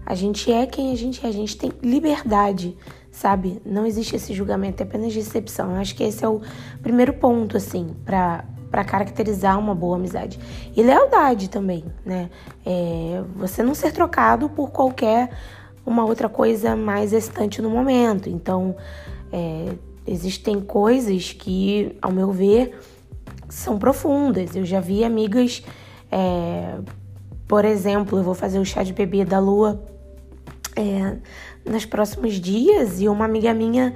A 0.05 0.15
gente 0.15 0.53
é 0.53 0.67
quem 0.67 0.93
a 0.93 0.97
gente 0.97 1.25
é, 1.25 1.29
a 1.29 1.33
gente 1.33 1.57
tem 1.57 1.73
liberdade, 1.83 2.77
sabe? 3.11 3.61
Não 3.65 3.87
existe 3.87 4.17
esse 4.17 4.33
julgamento, 4.35 4.83
é 4.83 4.87
apenas 4.87 5.15
decepção. 5.15 5.71
Eu 5.73 5.77
acho 5.77 5.95
que 5.95 6.03
esse 6.03 6.25
é 6.25 6.29
o 6.29 6.41
primeiro 6.83 7.13
ponto, 7.15 7.57
assim, 7.57 7.95
para 8.05 8.45
para 8.71 8.85
caracterizar 8.85 9.59
uma 9.59 9.75
boa 9.75 9.97
amizade. 9.97 10.39
E 10.77 10.83
lealdade 10.83 11.49
também, 11.49 11.85
né? 12.05 12.31
É, 12.65 13.23
você 13.35 13.63
não 13.63 13.75
ser 13.75 13.93
trocado 13.93 14.49
por 14.49 14.71
qualquer 14.71 15.31
uma 15.85 16.05
outra 16.05 16.29
coisa 16.29 16.77
mais 16.77 17.13
excitante 17.13 17.63
no 17.63 17.71
momento. 17.71 18.29
Então, 18.29 18.77
é, 19.33 19.75
existem 20.07 20.61
coisas 20.61 21.33
que, 21.33 21.97
ao 22.03 22.13
meu 22.13 22.31
ver, 22.31 22.79
são 23.49 23.79
profundas. 23.79 24.55
Eu 24.55 24.65
já 24.65 24.81
vi 24.81 25.03
amigas, 25.03 25.63
é, 26.11 26.75
por 27.47 27.65
exemplo, 27.65 28.19
eu 28.19 28.23
vou 28.23 28.35
fazer 28.35 28.59
o 28.59 28.65
chá 28.65 28.83
de 28.83 28.93
bebê 28.93 29.25
da 29.25 29.39
lua 29.39 29.83
é, 30.77 31.17
nos 31.69 31.85
próximos 31.85 32.35
dias 32.35 33.01
e 33.01 33.09
uma 33.09 33.25
amiga 33.25 33.53
minha 33.55 33.95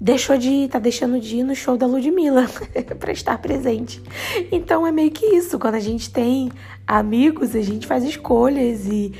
deixou 0.00 0.38
de 0.38 0.68
tá 0.68 0.78
deixando 0.78 1.20
de 1.20 1.38
ir 1.38 1.42
no 1.42 1.54
show 1.54 1.76
da 1.76 1.86
Ludmilla 1.86 2.48
para 2.98 3.12
estar 3.12 3.38
presente. 3.38 4.02
Então 4.50 4.86
é 4.86 4.92
meio 4.92 5.10
que 5.10 5.26
isso, 5.26 5.58
quando 5.58 5.74
a 5.74 5.80
gente 5.80 6.10
tem 6.10 6.50
amigos, 6.86 7.54
a 7.54 7.62
gente 7.62 7.86
faz 7.86 8.04
escolhas 8.04 8.86
e 8.86 9.12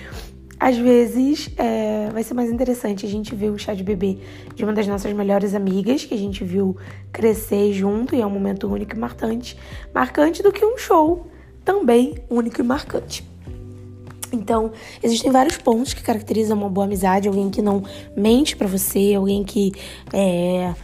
às 0.61 0.77
vezes 0.77 1.51
é, 1.57 2.09
vai 2.13 2.23
ser 2.23 2.35
mais 2.35 2.51
interessante 2.51 3.07
a 3.07 3.09
gente 3.09 3.35
ver 3.35 3.51
o 3.51 3.59
chá 3.59 3.75
de 3.75 3.85
bebê 3.85 4.19
de 4.55 4.65
uma 4.65 4.73
das 4.73 4.87
nossas 4.87 5.13
melhores 5.13 5.55
amigas, 5.55 6.05
que 6.05 6.15
a 6.15 6.19
gente 6.19 6.43
viu 6.43 6.77
crescer 7.13 7.73
junto 7.73 8.15
e 8.15 8.21
é 8.21 8.27
um 8.27 8.31
momento 8.31 8.67
único 8.67 8.97
e 8.97 8.99
marcante, 8.99 9.57
marcante 9.95 10.43
do 10.43 10.53
que 10.53 10.65
um 10.65 10.77
show 10.77 11.27
também 11.65 12.17
único 12.29 12.61
e 12.61 12.65
marcante. 12.65 13.28
Então, 14.33 14.71
existem 15.03 15.31
vários 15.31 15.57
pontos 15.57 15.95
que 15.95 16.03
caracterizam 16.03 16.57
uma 16.57 16.69
boa 16.69 16.87
amizade. 16.87 17.29
Alguém 17.29 17.51
que 17.51 17.63
não 17.63 17.83
mente 18.17 18.57
para 18.57 18.67
você, 18.67 19.15
alguém 19.15 19.45
que 19.45 19.73
é, 20.13 20.75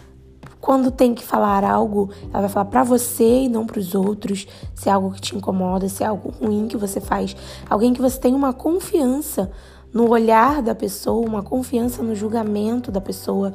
quando 0.65 0.91
tem 0.91 1.15
que 1.15 1.23
falar 1.23 1.63
algo, 1.63 2.09
ela 2.33 2.41
vai 2.41 2.49
falar 2.49 2.65
para 2.65 2.83
você 2.83 3.43
e 3.43 3.49
não 3.51 3.67
para 3.67 3.79
os 3.79 3.95
outros. 3.95 4.47
Se 4.75 4.89
é 4.89 4.93
algo 4.93 5.13
que 5.13 5.21
te 5.21 5.37
incomoda, 5.37 5.89
se 5.91 6.03
é 6.03 6.07
algo 6.07 6.31
ruim 6.31 6.69
que 6.69 6.77
você 6.79 7.03
faz, 7.03 7.37
alguém 7.69 7.93
que 7.93 8.01
você 8.01 8.19
tem 8.19 8.35
uma 8.35 8.53
confiança 8.55 9.51
no 9.93 10.09
olhar 10.09 10.63
da 10.63 10.75
pessoa, 10.75 11.29
uma 11.29 11.43
confiança 11.43 12.03
no 12.03 12.15
julgamento 12.15 12.91
da 12.91 13.01
pessoa 13.01 13.53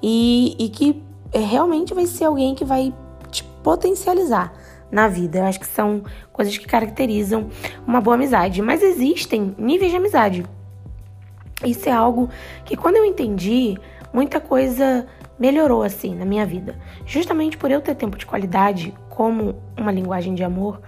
e, 0.00 0.54
e 0.58 0.68
que 0.68 1.02
é, 1.32 1.40
realmente 1.40 1.92
vai 1.92 2.06
ser 2.06 2.26
alguém 2.26 2.54
que 2.54 2.64
vai 2.64 2.94
te 3.30 3.42
potencializar 3.62 4.52
na 4.92 5.08
vida. 5.08 5.38
Eu 5.38 5.44
acho 5.46 5.58
que 5.58 5.66
são 5.66 6.04
coisas 6.32 6.56
que 6.58 6.66
caracterizam 6.66 7.48
uma 7.86 8.00
boa 8.00 8.14
amizade. 8.14 8.60
Mas 8.60 8.82
existem 8.82 9.54
níveis 9.58 9.90
de 9.90 9.96
amizade. 9.96 10.46
Isso 11.64 11.88
é 11.88 11.92
algo 11.92 12.28
que, 12.64 12.76
quando 12.76 12.96
eu 12.96 13.04
entendi, 13.04 13.78
muita 14.12 14.38
coisa 14.38 15.06
melhorou 15.38 15.82
assim 15.82 16.14
na 16.14 16.26
minha 16.26 16.44
vida. 16.44 16.78
Justamente 17.06 17.56
por 17.56 17.70
eu 17.70 17.80
ter 17.80 17.94
tempo 17.94 18.18
de 18.18 18.26
qualidade 18.26 18.94
como 19.08 19.56
uma 19.76 19.90
linguagem 19.90 20.34
de 20.34 20.44
amor, 20.44 20.80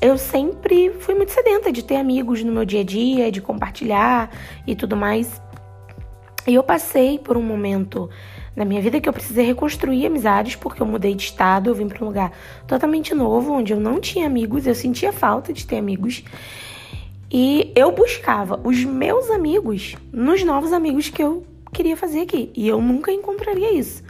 eu 0.00 0.18
sempre 0.18 0.90
fui 1.00 1.14
muito 1.14 1.32
sedenta 1.32 1.72
de 1.72 1.82
ter 1.82 1.96
amigos 1.96 2.44
no 2.44 2.52
meu 2.52 2.64
dia 2.64 2.80
a 2.80 2.84
dia, 2.84 3.32
de 3.32 3.40
compartilhar 3.40 4.30
e 4.66 4.76
tudo 4.76 4.96
mais. 4.96 5.40
E 6.46 6.54
eu 6.54 6.62
passei 6.62 7.18
por 7.18 7.38
um 7.38 7.42
momento 7.42 8.10
na 8.56 8.64
minha 8.64 8.80
vida 8.80 9.00
que 9.00 9.08
eu 9.08 9.12
precisei 9.12 9.44
reconstruir 9.44 10.06
amizades 10.06 10.56
porque 10.56 10.80
eu 10.80 10.86
mudei 10.86 11.14
de 11.14 11.24
estado, 11.24 11.70
eu 11.70 11.74
vim 11.74 11.88
para 11.88 12.02
um 12.04 12.06
lugar 12.06 12.32
totalmente 12.66 13.14
novo, 13.14 13.52
onde 13.52 13.72
eu 13.72 13.80
não 13.80 14.00
tinha 14.00 14.26
amigos, 14.26 14.66
eu 14.66 14.74
sentia 14.74 15.12
falta 15.12 15.52
de 15.52 15.66
ter 15.66 15.76
amigos. 15.76 16.22
E 17.30 17.72
eu 17.74 17.90
buscava 17.90 18.60
os 18.62 18.84
meus 18.84 19.28
amigos 19.30 19.96
nos 20.12 20.44
novos 20.44 20.72
amigos 20.72 21.08
que 21.08 21.22
eu 21.22 21.44
queria 21.72 21.96
fazer 21.96 22.20
aqui. 22.20 22.50
E 22.54 22.68
eu 22.68 22.80
nunca 22.80 23.10
encontraria 23.10 23.72
isso. 23.72 24.04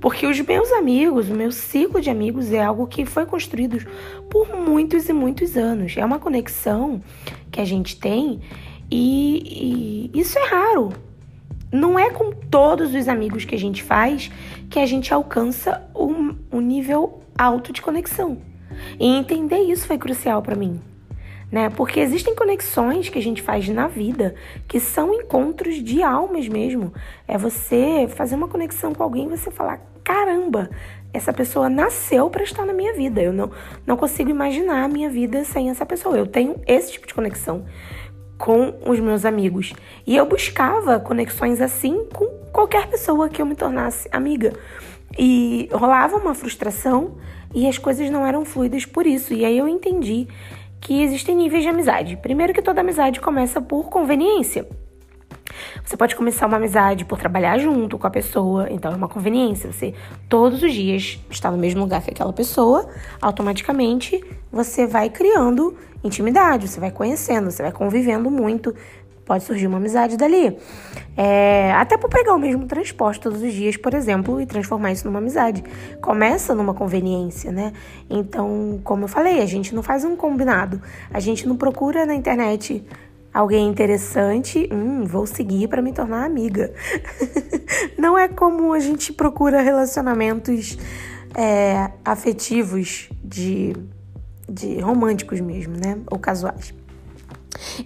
Porque 0.00 0.26
os 0.26 0.40
meus 0.40 0.72
amigos, 0.72 1.28
o 1.28 1.34
meu 1.34 1.52
ciclo 1.52 2.00
de 2.00 2.08
amigos 2.08 2.50
é 2.50 2.62
algo 2.62 2.86
que 2.86 3.04
foi 3.04 3.26
construído 3.26 3.86
por 4.30 4.48
muitos 4.56 5.08
e 5.08 5.12
muitos 5.12 5.56
anos. 5.56 5.94
É 5.96 6.04
uma 6.04 6.18
conexão 6.18 7.02
que 7.50 7.60
a 7.60 7.64
gente 7.64 8.00
tem 8.00 8.40
e, 8.90 10.10
e 10.14 10.18
isso 10.18 10.38
é 10.38 10.46
raro 10.46 10.92
não 11.72 11.98
é 11.98 12.10
com 12.10 12.30
todos 12.32 12.94
os 12.94 13.08
amigos 13.08 13.46
que 13.46 13.54
a 13.54 13.58
gente 13.58 13.82
faz 13.82 14.30
que 14.68 14.78
a 14.78 14.86
gente 14.86 15.12
alcança 15.12 15.82
um, 15.96 16.36
um 16.52 16.60
nível 16.60 17.22
alto 17.36 17.72
de 17.72 17.80
conexão. 17.80 18.38
E 19.00 19.06
entender 19.06 19.58
isso 19.58 19.86
foi 19.86 19.98
crucial 19.98 20.42
para 20.42 20.54
mim. 20.54 20.80
Né? 21.50 21.68
Porque 21.70 22.00
existem 22.00 22.34
conexões 22.34 23.08
que 23.08 23.18
a 23.18 23.22
gente 23.22 23.42
faz 23.42 23.68
na 23.68 23.86
vida 23.86 24.34
que 24.66 24.80
são 24.80 25.12
encontros 25.12 25.82
de 25.82 26.02
almas 26.02 26.48
mesmo. 26.48 26.92
É 27.28 27.36
você 27.36 28.08
fazer 28.08 28.34
uma 28.34 28.48
conexão 28.48 28.94
com 28.94 29.02
alguém 29.02 29.26
e 29.26 29.36
você 29.36 29.50
falar: 29.50 29.80
caramba, 30.02 30.70
essa 31.12 31.30
pessoa 31.30 31.68
nasceu 31.68 32.30
para 32.30 32.42
estar 32.42 32.64
na 32.64 32.72
minha 32.72 32.94
vida. 32.94 33.20
Eu 33.20 33.34
não, 33.34 33.50
não 33.86 33.98
consigo 33.98 34.30
imaginar 34.30 34.84
a 34.84 34.88
minha 34.88 35.10
vida 35.10 35.44
sem 35.44 35.68
essa 35.68 35.84
pessoa. 35.84 36.16
Eu 36.16 36.26
tenho 36.26 36.58
esse 36.66 36.92
tipo 36.92 37.06
de 37.06 37.12
conexão 37.12 37.66
com 38.42 38.74
os 38.84 38.98
meus 38.98 39.24
amigos. 39.24 39.72
E 40.04 40.16
eu 40.16 40.26
buscava 40.26 40.98
conexões 40.98 41.60
assim 41.60 42.06
com 42.12 42.26
qualquer 42.52 42.88
pessoa 42.88 43.28
que 43.28 43.40
eu 43.40 43.46
me 43.46 43.54
tornasse 43.54 44.08
amiga. 44.10 44.52
E 45.16 45.68
rolava 45.72 46.16
uma 46.16 46.34
frustração 46.34 47.18
e 47.54 47.68
as 47.68 47.78
coisas 47.78 48.10
não 48.10 48.26
eram 48.26 48.44
fluidas 48.44 48.84
por 48.84 49.06
isso. 49.06 49.32
E 49.32 49.44
aí 49.44 49.56
eu 49.56 49.68
entendi 49.68 50.26
que 50.80 51.04
existem 51.04 51.36
níveis 51.36 51.62
de 51.62 51.68
amizade. 51.68 52.16
Primeiro 52.16 52.52
que 52.52 52.60
toda 52.60 52.80
amizade 52.80 53.20
começa 53.20 53.60
por 53.60 53.88
conveniência. 53.88 54.66
Você 55.84 55.96
pode 55.96 56.16
começar 56.16 56.46
uma 56.46 56.56
amizade 56.56 57.04
por 57.04 57.20
trabalhar 57.20 57.58
junto 57.58 57.96
com 57.96 58.08
a 58.08 58.10
pessoa, 58.10 58.66
então 58.72 58.90
é 58.90 58.96
uma 58.96 59.08
conveniência. 59.08 59.70
Você 59.70 59.94
todos 60.28 60.64
os 60.64 60.72
dias 60.72 61.20
está 61.30 61.48
no 61.48 61.58
mesmo 61.58 61.82
lugar 61.82 62.02
que 62.02 62.10
aquela 62.10 62.32
pessoa, 62.32 62.88
automaticamente 63.20 64.20
você 64.50 64.84
vai 64.84 65.10
criando 65.10 65.76
intimidade, 66.04 66.68
você 66.68 66.80
vai 66.80 66.90
conhecendo, 66.90 67.50
você 67.50 67.62
vai 67.62 67.72
convivendo 67.72 68.30
muito. 68.30 68.74
Pode 69.24 69.44
surgir 69.44 69.68
uma 69.68 69.78
amizade 69.78 70.16
dali. 70.16 70.58
É, 71.16 71.72
até 71.74 71.96
por 71.96 72.10
pegar 72.10 72.34
o 72.34 72.38
mesmo 72.38 72.66
transporte 72.66 73.20
todos 73.20 73.40
os 73.40 73.52
dias, 73.52 73.76
por 73.76 73.94
exemplo, 73.94 74.40
e 74.40 74.46
transformar 74.46 74.92
isso 74.92 75.06
numa 75.06 75.20
amizade. 75.20 75.62
Começa 76.00 76.54
numa 76.54 76.74
conveniência, 76.74 77.52
né? 77.52 77.72
Então, 78.10 78.80
como 78.82 79.04
eu 79.04 79.08
falei, 79.08 79.40
a 79.40 79.46
gente 79.46 79.74
não 79.74 79.82
faz 79.82 80.04
um 80.04 80.16
combinado. 80.16 80.82
A 81.12 81.20
gente 81.20 81.46
não 81.46 81.56
procura 81.56 82.04
na 82.04 82.14
internet 82.14 82.84
alguém 83.32 83.68
interessante, 83.68 84.68
hum, 84.70 85.04
vou 85.04 85.26
seguir 85.26 85.68
para 85.68 85.80
me 85.80 85.92
tornar 85.92 86.24
amiga. 86.24 86.72
Não 87.96 88.18
é 88.18 88.28
como 88.28 88.72
a 88.72 88.80
gente 88.80 89.12
procura 89.12 89.62
relacionamentos 89.62 90.76
é, 91.34 91.90
afetivos 92.04 93.08
de, 93.24 93.74
de 94.48 94.80
românticos 94.80 95.40
mesmo, 95.40 95.74
né? 95.76 95.98
Ou 96.10 96.18
casuais. 96.18 96.74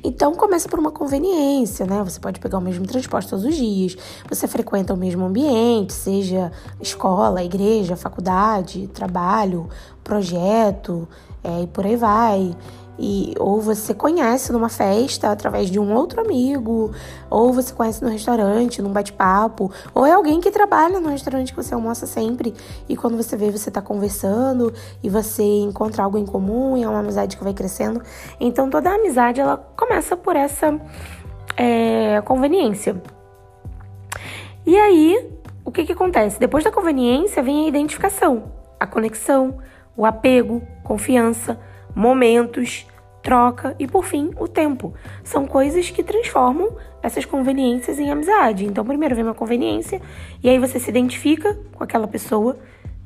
Então 0.03 0.35
começa 0.35 0.69
por 0.69 0.79
uma 0.79 0.91
conveniência, 0.91 1.87
né? 1.87 2.03
Você 2.03 2.19
pode 2.19 2.41
pegar 2.41 2.59
o 2.59 2.61
mesmo 2.61 2.87
transporte 2.87 3.29
todos 3.29 3.45
os 3.45 3.55
dias, 3.55 3.97
você 4.29 4.47
frequenta 4.47 4.95
o 4.95 4.97
mesmo 4.97 5.25
ambiente, 5.25 5.93
seja 5.93 6.51
escola, 6.81 7.45
igreja, 7.45 7.97
faculdade, 7.97 8.89
trabalho, 8.89 9.69
projeto, 10.03 11.09
é, 11.43 11.63
e 11.63 11.67
por 11.67 11.85
aí 11.85 11.97
vai 11.97 12.57
e 12.99 13.35
ou 13.39 13.61
você 13.61 13.93
conhece 13.93 14.53
numa 14.53 14.69
festa 14.69 15.31
através 15.31 15.71
de 15.71 15.79
um 15.79 15.95
outro 15.95 16.21
amigo, 16.21 16.93
ou 17.31 17.53
você 17.53 17.73
conhece 17.73 18.03
no 18.03 18.11
restaurante, 18.11 18.81
num 18.81 18.93
bate-papo, 18.93 19.71
ou 19.95 20.07
é 20.07 20.13
alguém 20.13 20.41
que 20.41 20.51
trabalha 20.51 21.01
no 21.01 21.09
restaurante 21.09 21.53
que 21.53 21.63
você 21.63 21.75
almoça 21.75 22.07
sempre 22.07 22.55
e 22.89 22.97
quando 22.97 23.17
você 23.17 23.37
vê 23.37 23.51
você 23.51 23.71
tá 23.71 23.83
conversando 23.83 24.73
e 25.03 25.09
você 25.09 25.43
encontra 25.43 26.05
algo 26.05 26.19
em 26.19 26.27
comum 26.27 26.77
e 26.77 26.83
é 26.83 26.89
uma 26.89 27.01
amizade 27.01 27.37
que 27.37 27.45
vai 27.45 27.53
crescendo. 27.53 28.03
Então 28.41 28.71
toda 28.71 28.91
amizade 28.91 29.41
ela 29.41 29.57
começa 29.77 30.17
por 30.17 30.37
essa 30.37 30.79
é, 31.57 32.21
conveniência. 32.23 33.01
E 34.65 34.77
aí, 34.77 35.31
o 35.65 35.71
que 35.71 35.85
que 35.85 35.93
acontece? 35.93 36.41
Depois 36.41 36.65
da 36.65 36.73
conveniência 36.73 37.43
vem 37.43 37.67
a 37.67 37.69
identificação, 37.69 38.53
a 38.81 38.87
conexão, 38.87 39.59
o 39.97 40.05
apego, 40.05 40.61
confiança 40.83 41.59
momentos, 41.97 42.87
troca 43.23 43.75
e, 43.79 43.89
por 43.89 44.05
fim, 44.05 44.31
o 44.39 44.47
tempo. 44.47 44.93
São 45.25 45.47
coisas 45.47 45.91
que 45.91 46.03
transformam 46.03 46.77
essas 47.03 47.25
conveniências 47.25 47.99
em 47.99 48.11
amizade. 48.11 48.67
Então, 48.67 48.85
primeiro 48.85 49.15
vem 49.15 49.25
uma 49.25 49.35
conveniência 49.35 50.01
e 50.43 50.49
aí 50.51 50.59
você 50.59 50.79
se 50.79 50.91
identifica 50.91 51.59
com 51.73 51.83
aquela 51.83 52.07
pessoa, 52.07 52.59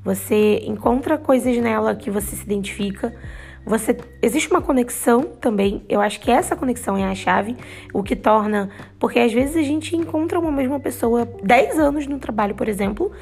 você 0.04 0.58
encontra 0.66 1.16
coisas 1.16 1.56
nela 1.58 1.94
que 1.94 2.10
você 2.10 2.34
se 2.34 2.42
identifica. 2.42 3.14
Você 3.64 3.96
existe 4.22 4.50
uma 4.50 4.62
conexão 4.62 5.22
também. 5.22 5.84
Eu 5.88 6.00
acho 6.00 6.18
que 6.18 6.30
essa 6.30 6.56
conexão 6.56 6.96
é 6.96 7.04
a 7.04 7.14
chave, 7.14 7.56
o 7.92 8.02
que 8.02 8.16
torna, 8.16 8.70
porque 8.98 9.18
às 9.18 9.32
vezes 9.32 9.54
a 9.56 9.62
gente 9.62 9.94
encontra 9.94 10.40
uma 10.40 10.50
mesma 10.50 10.80
pessoa 10.80 11.28
10 11.42 11.78
anos 11.78 12.06
no 12.06 12.18
trabalho, 12.18 12.54
por 12.54 12.68
exemplo, 12.68 13.12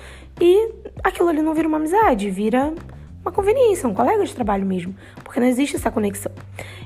e 0.40 0.72
aquilo 1.02 1.28
ali 1.28 1.42
não 1.42 1.54
vira 1.54 1.66
uma 1.66 1.76
amizade, 1.76 2.30
vira 2.30 2.72
uma 3.22 3.32
conveniência, 3.32 3.88
um 3.88 3.94
colega 3.94 4.24
de 4.24 4.34
trabalho 4.34 4.64
mesmo, 4.64 4.94
porque 5.22 5.40
não 5.40 5.46
existe 5.46 5.76
essa 5.76 5.90
conexão. 5.90 6.32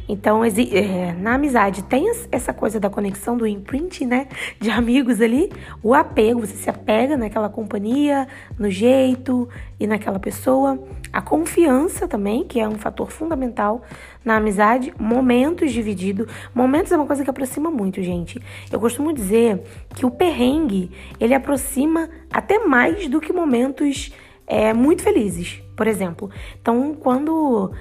Então, 0.08 0.44
é, 0.44 1.12
na 1.12 1.34
amizade 1.34 1.84
tem 1.84 2.10
essa 2.30 2.52
coisa 2.52 2.80
da 2.80 2.90
conexão 2.90 3.36
do 3.36 3.46
imprint, 3.46 4.04
né? 4.04 4.26
De 4.60 4.68
amigos 4.70 5.20
ali, 5.20 5.50
o 5.82 5.94
apego, 5.94 6.40
você 6.40 6.56
se 6.56 6.68
apega 6.68 7.16
naquela 7.16 7.48
companhia, 7.48 8.26
no 8.58 8.68
jeito 8.68 9.48
e 9.78 9.86
naquela 9.86 10.18
pessoa. 10.18 10.82
A 11.12 11.22
confiança 11.22 12.08
também, 12.08 12.44
que 12.44 12.58
é 12.58 12.68
um 12.68 12.76
fator 12.76 13.10
fundamental 13.10 13.82
na 14.24 14.36
amizade. 14.36 14.92
Momentos 14.98 15.72
divididos. 15.72 16.26
Momentos 16.54 16.90
é 16.90 16.96
uma 16.96 17.06
coisa 17.06 17.22
que 17.22 17.30
aproxima 17.30 17.70
muito, 17.70 18.02
gente. 18.02 18.40
Eu 18.70 18.80
costumo 18.80 19.12
dizer 19.12 19.62
que 19.94 20.04
o 20.04 20.10
perrengue, 20.10 20.90
ele 21.20 21.34
aproxima 21.34 22.08
até 22.30 22.58
mais 22.58 23.06
do 23.08 23.20
que 23.20 23.32
momentos 23.32 24.12
é, 24.46 24.74
muito 24.74 25.02
felizes, 25.02 25.61
por 25.76 25.86
exemplo. 25.86 26.30
Então, 26.60 26.94
quando 26.94 27.72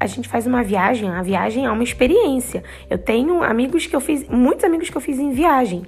a 0.00 0.06
gente 0.06 0.30
faz 0.30 0.46
uma 0.46 0.62
viagem, 0.62 1.10
a 1.10 1.20
viagem 1.20 1.66
é 1.66 1.70
uma 1.70 1.84
experiência. 1.84 2.64
Eu 2.88 2.96
tenho 2.96 3.42
amigos 3.42 3.86
que 3.86 3.94
eu 3.94 4.00
fiz, 4.00 4.26
muitos 4.26 4.64
amigos 4.64 4.88
que 4.88 4.96
eu 4.96 5.00
fiz 5.00 5.18
em 5.18 5.30
viagem. 5.30 5.82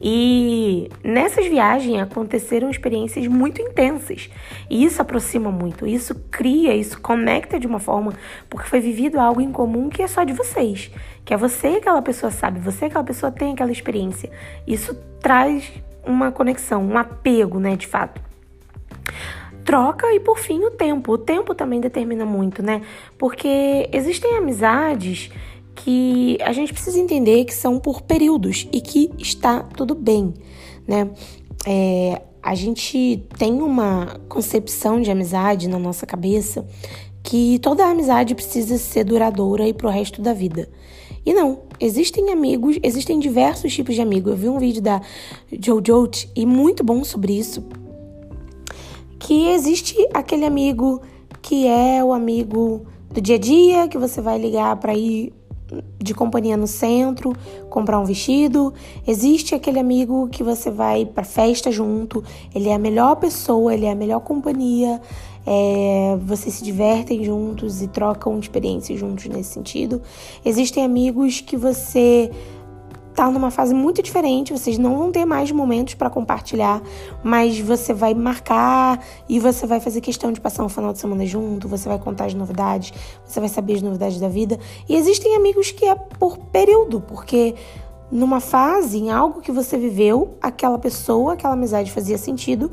E 0.00 0.90
nessas 1.04 1.46
viagens 1.46 2.02
aconteceram 2.02 2.68
experiências 2.68 3.24
muito 3.28 3.62
intensas. 3.62 4.28
E 4.68 4.84
isso 4.84 5.00
aproxima 5.00 5.52
muito, 5.52 5.86
isso 5.86 6.12
cria, 6.28 6.74
isso 6.74 7.00
conecta 7.00 7.56
de 7.56 7.68
uma 7.68 7.78
forma, 7.78 8.12
porque 8.50 8.68
foi 8.68 8.80
vivido 8.80 9.20
algo 9.20 9.40
em 9.40 9.52
comum 9.52 9.88
que 9.88 10.02
é 10.02 10.08
só 10.08 10.24
de 10.24 10.32
vocês. 10.32 10.90
Que 11.24 11.32
é 11.32 11.36
você 11.36 11.68
e 11.68 11.76
aquela 11.76 12.02
pessoa 12.02 12.32
sabe, 12.32 12.58
você 12.58 12.86
e 12.86 12.88
aquela 12.88 13.04
pessoa 13.04 13.30
tem 13.30 13.52
aquela 13.52 13.70
experiência. 13.70 14.28
Isso 14.66 14.92
traz 15.20 15.72
uma 16.04 16.32
conexão, 16.32 16.82
um 16.82 16.98
apego, 16.98 17.60
né, 17.60 17.76
de 17.76 17.86
fato 17.86 18.20
troca 19.64 20.12
e 20.14 20.20
por 20.20 20.38
fim 20.38 20.62
o 20.64 20.70
tempo. 20.70 21.12
O 21.12 21.18
tempo 21.18 21.54
também 21.54 21.80
determina 21.80 22.24
muito, 22.24 22.62
né? 22.62 22.82
Porque 23.18 23.88
existem 23.92 24.36
amizades 24.36 25.30
que 25.74 26.38
a 26.42 26.52
gente 26.52 26.72
precisa 26.72 26.98
entender 26.98 27.44
que 27.44 27.54
são 27.54 27.78
por 27.78 28.02
períodos 28.02 28.68
e 28.72 28.80
que 28.80 29.10
está 29.18 29.60
tudo 29.60 29.94
bem, 29.94 30.34
né? 30.86 31.10
É, 31.66 32.22
a 32.42 32.54
gente 32.54 33.24
tem 33.38 33.62
uma 33.62 34.20
concepção 34.28 35.00
de 35.00 35.10
amizade 35.10 35.68
na 35.68 35.78
nossa 35.78 36.04
cabeça 36.04 36.66
que 37.22 37.58
toda 37.60 37.86
amizade 37.86 38.34
precisa 38.34 38.76
ser 38.78 39.04
duradoura 39.04 39.66
e 39.68 39.72
pro 39.72 39.88
resto 39.88 40.20
da 40.20 40.32
vida. 40.32 40.68
E 41.24 41.32
não, 41.32 41.60
existem 41.78 42.30
amigos, 42.30 42.78
existem 42.82 43.20
diversos 43.20 43.72
tipos 43.72 43.94
de 43.94 44.00
amigos. 44.00 44.32
Eu 44.32 44.36
vi 44.36 44.48
um 44.48 44.58
vídeo 44.58 44.82
da 44.82 45.00
Jojo 45.52 46.10
e 46.34 46.44
muito 46.44 46.82
bom 46.82 47.04
sobre 47.04 47.38
isso, 47.38 47.62
que 49.22 49.48
existe 49.50 49.96
aquele 50.12 50.44
amigo 50.44 51.00
que 51.40 51.66
é 51.66 52.02
o 52.02 52.12
amigo 52.12 52.84
do 53.08 53.20
dia 53.20 53.36
a 53.36 53.38
dia, 53.38 53.88
que 53.88 53.96
você 53.96 54.20
vai 54.20 54.36
ligar 54.36 54.74
para 54.76 54.94
ir 54.94 55.32
de 55.98 56.12
companhia 56.12 56.56
no 56.56 56.66
centro, 56.66 57.32
comprar 57.70 58.00
um 58.00 58.04
vestido. 58.04 58.74
Existe 59.06 59.54
aquele 59.54 59.78
amigo 59.78 60.28
que 60.28 60.42
você 60.42 60.70
vai 60.72 61.06
para 61.06 61.22
festa 61.22 61.70
junto, 61.70 62.22
ele 62.52 62.68
é 62.68 62.74
a 62.74 62.78
melhor 62.78 63.14
pessoa, 63.14 63.72
ele 63.72 63.86
é 63.86 63.92
a 63.92 63.94
melhor 63.94 64.20
companhia. 64.20 65.00
É, 65.46 66.18
vocês 66.24 66.56
se 66.56 66.64
divertem 66.64 67.24
juntos 67.24 67.80
e 67.80 67.86
trocam 67.86 68.38
experiências 68.40 68.98
juntos 68.98 69.26
nesse 69.26 69.54
sentido. 69.54 70.02
Existem 70.44 70.84
amigos 70.84 71.40
que 71.40 71.56
você 71.56 72.28
tá 73.14 73.30
numa 73.30 73.50
fase 73.50 73.74
muito 73.74 74.02
diferente, 74.02 74.52
vocês 74.52 74.78
não 74.78 74.96
vão 74.96 75.12
ter 75.12 75.24
mais 75.24 75.50
momentos 75.50 75.94
para 75.94 76.08
compartilhar, 76.08 76.82
mas 77.22 77.58
você 77.60 77.92
vai 77.92 78.14
marcar 78.14 79.00
e 79.28 79.38
você 79.38 79.66
vai 79.66 79.80
fazer 79.80 80.00
questão 80.00 80.32
de 80.32 80.40
passar 80.40 80.64
um 80.64 80.68
final 80.68 80.92
de 80.92 80.98
semana 80.98 81.24
junto, 81.26 81.68
você 81.68 81.88
vai 81.88 81.98
contar 81.98 82.26
as 82.26 82.34
novidades, 82.34 82.92
você 83.24 83.40
vai 83.40 83.48
saber 83.48 83.74
as 83.74 83.82
novidades 83.82 84.18
da 84.18 84.28
vida. 84.28 84.58
E 84.88 84.96
existem 84.96 85.36
amigos 85.36 85.70
que 85.70 85.84
é 85.84 85.94
por 85.94 86.38
período, 86.38 87.00
porque 87.00 87.54
numa 88.10 88.40
fase, 88.40 88.98
em 88.98 89.10
algo 89.10 89.40
que 89.40 89.50
você 89.50 89.78
viveu, 89.78 90.36
aquela 90.40 90.78
pessoa, 90.78 91.32
aquela 91.32 91.54
amizade 91.54 91.90
fazia 91.90 92.18
sentido 92.18 92.70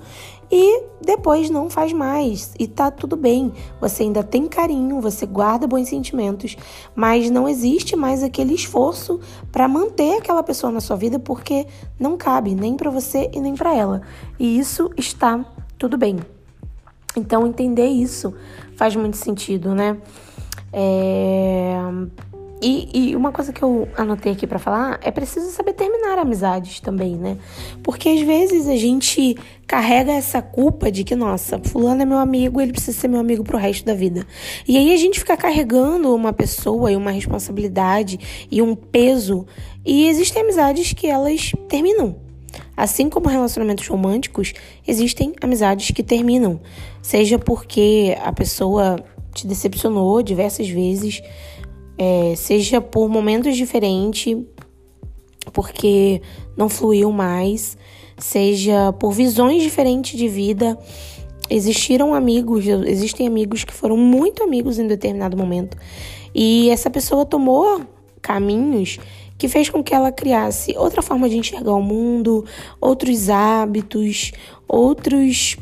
e 0.51 0.83
depois 1.01 1.49
não 1.49 1.69
faz 1.69 1.93
mais 1.93 2.53
e 2.59 2.67
tá 2.67 2.89
tudo 2.89 3.15
bem. 3.15 3.53
Você 3.79 4.03
ainda 4.03 4.23
tem 4.23 4.47
carinho, 4.47 4.99
você 4.99 5.25
guarda 5.25 5.67
bons 5.67 5.89
sentimentos, 5.89 6.55
mas 6.95 7.29
não 7.29 7.47
existe 7.47 7.95
mais 7.95 8.23
aquele 8.23 8.53
esforço 8.53 9.19
para 9.51 9.67
manter 9.67 10.17
aquela 10.17 10.43
pessoa 10.43 10.71
na 10.71 10.81
sua 10.81 10.95
vida 10.95 11.19
porque 11.19 11.67
não 11.99 12.17
cabe 12.17 12.55
nem 12.55 12.75
para 12.75 12.89
você 12.89 13.29
e 13.33 13.39
nem 13.39 13.55
para 13.55 13.75
ela. 13.75 14.01
E 14.39 14.57
isso 14.57 14.91
está 14.97 15.45
tudo 15.77 15.97
bem. 15.97 16.17
Então 17.15 17.45
entender 17.45 17.87
isso 17.87 18.33
faz 18.75 18.95
muito 18.95 19.17
sentido, 19.17 19.75
né? 19.75 19.97
É... 20.71 21.75
E, 22.61 22.89
e, 22.93 23.15
uma 23.15 23.31
coisa 23.31 23.53
que 23.53 23.63
eu 23.63 23.87
anotei 23.95 24.33
aqui 24.33 24.45
para 24.45 24.59
falar 24.59 24.99
é 25.01 25.09
preciso 25.11 25.49
saber 25.49 25.73
terminar 25.73 26.19
amizades 26.19 26.81
também, 26.81 27.15
né? 27.15 27.37
Porque 27.81 28.09
às 28.09 28.19
vezes 28.19 28.67
a 28.67 28.75
gente 28.75 29.37
carrega 29.65 30.11
essa 30.11 30.41
culpa 30.41 30.91
de 30.91 31.05
que, 31.05 31.15
nossa, 31.15 31.57
fulano 31.59 32.01
é 32.01 32.05
meu 32.05 32.17
amigo, 32.17 32.59
ele 32.59 32.73
precisa 32.73 32.99
ser 32.99 33.07
meu 33.07 33.19
amigo 33.19 33.45
pro 33.45 33.57
resto 33.57 33.85
da 33.85 33.93
vida. 33.93 34.27
E 34.67 34.77
aí 34.77 34.93
a 34.93 34.97
gente 34.97 35.19
fica 35.19 35.37
carregando 35.37 36.13
uma 36.13 36.33
pessoa 36.33 36.91
e 36.91 36.97
uma 36.97 37.11
responsabilidade 37.11 38.47
e 38.51 38.61
um 38.61 38.75
peso. 38.75 39.45
E 39.85 40.07
existem 40.09 40.41
amizades 40.41 40.91
que 40.91 41.07
elas 41.07 41.53
terminam. 41.69 42.17
Assim 42.75 43.09
como 43.09 43.29
relacionamentos 43.29 43.87
românticos, 43.87 44.53
existem 44.85 45.33
amizades 45.41 45.91
que 45.91 46.03
terminam. 46.03 46.59
Seja 47.01 47.39
porque 47.39 48.17
a 48.21 48.33
pessoa 48.33 48.97
te 49.33 49.47
decepcionou 49.47 50.21
diversas 50.21 50.67
vezes 50.67 51.21
é, 51.99 52.33
seja 52.37 52.79
por 52.79 53.09
momentos 53.09 53.57
diferentes, 53.57 54.37
porque 55.51 56.21
não 56.55 56.69
fluiu 56.69 57.11
mais, 57.11 57.77
seja 58.17 58.93
por 58.93 59.11
visões 59.11 59.61
diferentes 59.61 60.17
de 60.17 60.29
vida. 60.29 60.79
Existiram 61.49 62.13
amigos, 62.13 62.65
existem 62.65 63.27
amigos 63.27 63.65
que 63.65 63.73
foram 63.73 63.97
muito 63.97 64.43
amigos 64.43 64.79
em 64.79 64.87
determinado 64.87 65.35
momento, 65.35 65.75
e 66.33 66.69
essa 66.69 66.89
pessoa 66.89 67.25
tomou 67.25 67.81
caminhos 68.21 68.97
que 69.37 69.47
fez 69.47 69.69
com 69.69 69.83
que 69.83 69.93
ela 69.93 70.11
criasse 70.11 70.77
outra 70.77 71.01
forma 71.01 71.27
de 71.27 71.37
enxergar 71.37 71.73
o 71.73 71.81
mundo, 71.81 72.45
outros 72.79 73.29
hábitos, 73.29 74.31
outros 74.67 75.57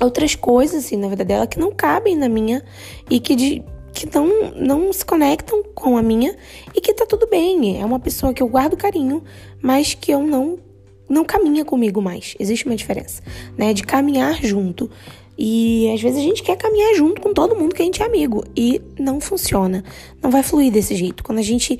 outras 0.00 0.36
coisas 0.36 0.84
assim 0.84 0.96
na 0.96 1.08
vida 1.08 1.24
dela 1.24 1.46
que 1.46 1.58
não 1.58 1.72
cabem 1.72 2.14
na 2.14 2.28
minha 2.28 2.62
e 3.10 3.18
que 3.18 3.34
de, 3.34 3.64
que 3.98 4.14
não, 4.14 4.52
não 4.52 4.92
se 4.92 5.04
conectam 5.04 5.60
com 5.74 5.96
a 5.96 6.02
minha 6.02 6.36
e 6.72 6.80
que 6.80 6.94
tá 6.94 7.04
tudo 7.04 7.26
bem. 7.26 7.80
É 7.80 7.84
uma 7.84 7.98
pessoa 7.98 8.32
que 8.32 8.40
eu 8.40 8.46
guardo 8.46 8.76
carinho, 8.76 9.24
mas 9.60 9.92
que 9.94 10.12
eu 10.12 10.22
não 10.22 10.60
não 11.08 11.24
caminha 11.24 11.64
comigo 11.64 12.02
mais. 12.02 12.34
Existe 12.38 12.66
uma 12.66 12.76
diferença, 12.76 13.22
né? 13.56 13.72
De 13.72 13.82
caminhar 13.82 14.44
junto. 14.44 14.90
E 15.38 15.88
às 15.94 16.02
vezes 16.02 16.18
a 16.18 16.22
gente 16.22 16.42
quer 16.42 16.56
caminhar 16.56 16.96
junto 16.96 17.20
com 17.20 17.32
todo 17.32 17.54
mundo 17.54 17.72
que 17.72 17.80
a 17.80 17.84
gente 17.84 18.02
é 18.02 18.06
amigo 18.06 18.44
e 18.56 18.82
não 18.98 19.20
funciona. 19.20 19.84
Não 20.20 20.32
vai 20.32 20.42
fluir 20.42 20.72
desse 20.72 20.96
jeito. 20.96 21.22
Quando 21.22 21.38
a 21.38 21.42
gente 21.42 21.78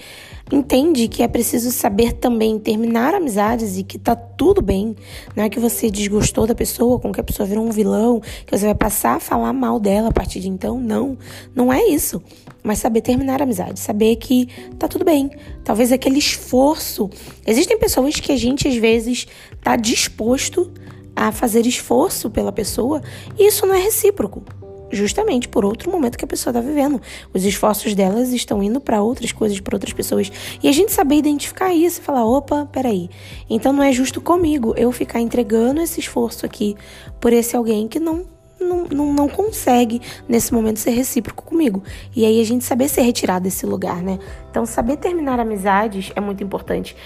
entende 0.52 1.08
que 1.08 1.22
é 1.22 1.28
preciso 1.28 1.70
saber 1.70 2.12
também 2.12 2.58
terminar 2.58 3.14
amizades 3.14 3.76
e 3.76 3.82
que 3.82 3.98
tá 3.98 4.14
tudo 4.14 4.62
bem. 4.62 4.94
Não 5.36 5.44
é 5.44 5.48
que 5.48 5.58
você 5.58 5.90
desgostou 5.90 6.46
da 6.46 6.54
pessoa, 6.54 6.98
com 6.98 7.12
que 7.12 7.20
a 7.20 7.24
pessoa 7.24 7.46
virou 7.46 7.66
um 7.66 7.70
vilão, 7.70 8.20
que 8.46 8.56
você 8.56 8.66
vai 8.66 8.74
passar 8.74 9.16
a 9.16 9.20
falar 9.20 9.52
mal 9.52 9.78
dela 9.78 10.08
a 10.08 10.12
partir 10.12 10.40
de 10.40 10.48
então. 10.48 10.80
Não, 10.80 11.18
não 11.54 11.72
é 11.72 11.84
isso. 11.84 12.22
Mas 12.62 12.78
saber 12.78 13.00
terminar 13.00 13.42
amizade, 13.42 13.80
saber 13.80 14.16
que 14.16 14.48
tá 14.78 14.88
tudo 14.88 15.04
bem. 15.04 15.30
Talvez 15.64 15.92
aquele 15.92 16.18
esforço. 16.18 17.10
Existem 17.46 17.78
pessoas 17.78 18.20
que 18.20 18.32
a 18.32 18.36
gente 18.36 18.68
às 18.68 18.76
vezes 18.76 19.26
tá 19.62 19.76
disposto 19.76 20.70
a 21.18 21.32
fazer 21.32 21.66
esforço 21.66 22.30
pela 22.30 22.52
pessoa 22.52 23.02
e 23.36 23.48
isso 23.48 23.66
não 23.66 23.74
é 23.74 23.82
recíproco 23.82 24.44
justamente 24.90 25.48
por 25.48 25.64
outro 25.64 25.90
momento 25.90 26.16
que 26.16 26.24
a 26.24 26.28
pessoa 26.28 26.50
está 26.50 26.60
vivendo. 26.60 27.00
Os 27.34 27.44
esforços 27.44 27.94
delas 27.94 28.32
estão 28.32 28.62
indo 28.62 28.80
para 28.80 29.02
outras 29.02 29.32
coisas, 29.32 29.60
para 29.60 29.76
outras 29.76 29.92
pessoas. 29.92 30.30
E 30.62 30.68
a 30.68 30.72
gente 30.72 30.92
saber 30.92 31.16
identificar 31.16 31.74
isso 31.74 32.00
e 32.00 32.02
falar: 32.02 32.24
opa, 32.24 32.66
peraí, 32.72 33.10
então 33.50 33.72
não 33.72 33.82
é 33.82 33.92
justo 33.92 34.20
comigo 34.20 34.74
eu 34.76 34.90
ficar 34.92 35.20
entregando 35.20 35.80
esse 35.80 36.00
esforço 36.00 36.46
aqui 36.46 36.76
por 37.20 37.32
esse 37.32 37.56
alguém 37.56 37.88
que 37.88 38.00
não. 38.00 38.24
Não, 38.60 38.86
não, 38.86 39.12
não 39.12 39.28
consegue 39.28 40.02
nesse 40.28 40.52
momento 40.52 40.80
ser 40.80 40.90
recíproco 40.90 41.44
comigo. 41.44 41.80
E 42.14 42.26
aí 42.26 42.40
a 42.40 42.44
gente 42.44 42.64
saber 42.64 42.88
ser 42.88 43.02
retirado 43.02 43.44
desse 43.44 43.64
lugar, 43.64 44.02
né? 44.02 44.18
Então, 44.50 44.66
saber 44.66 44.96
terminar 44.96 45.38
amizades 45.38 46.10
é 46.16 46.20
muito 46.20 46.42
importante. 46.42 46.96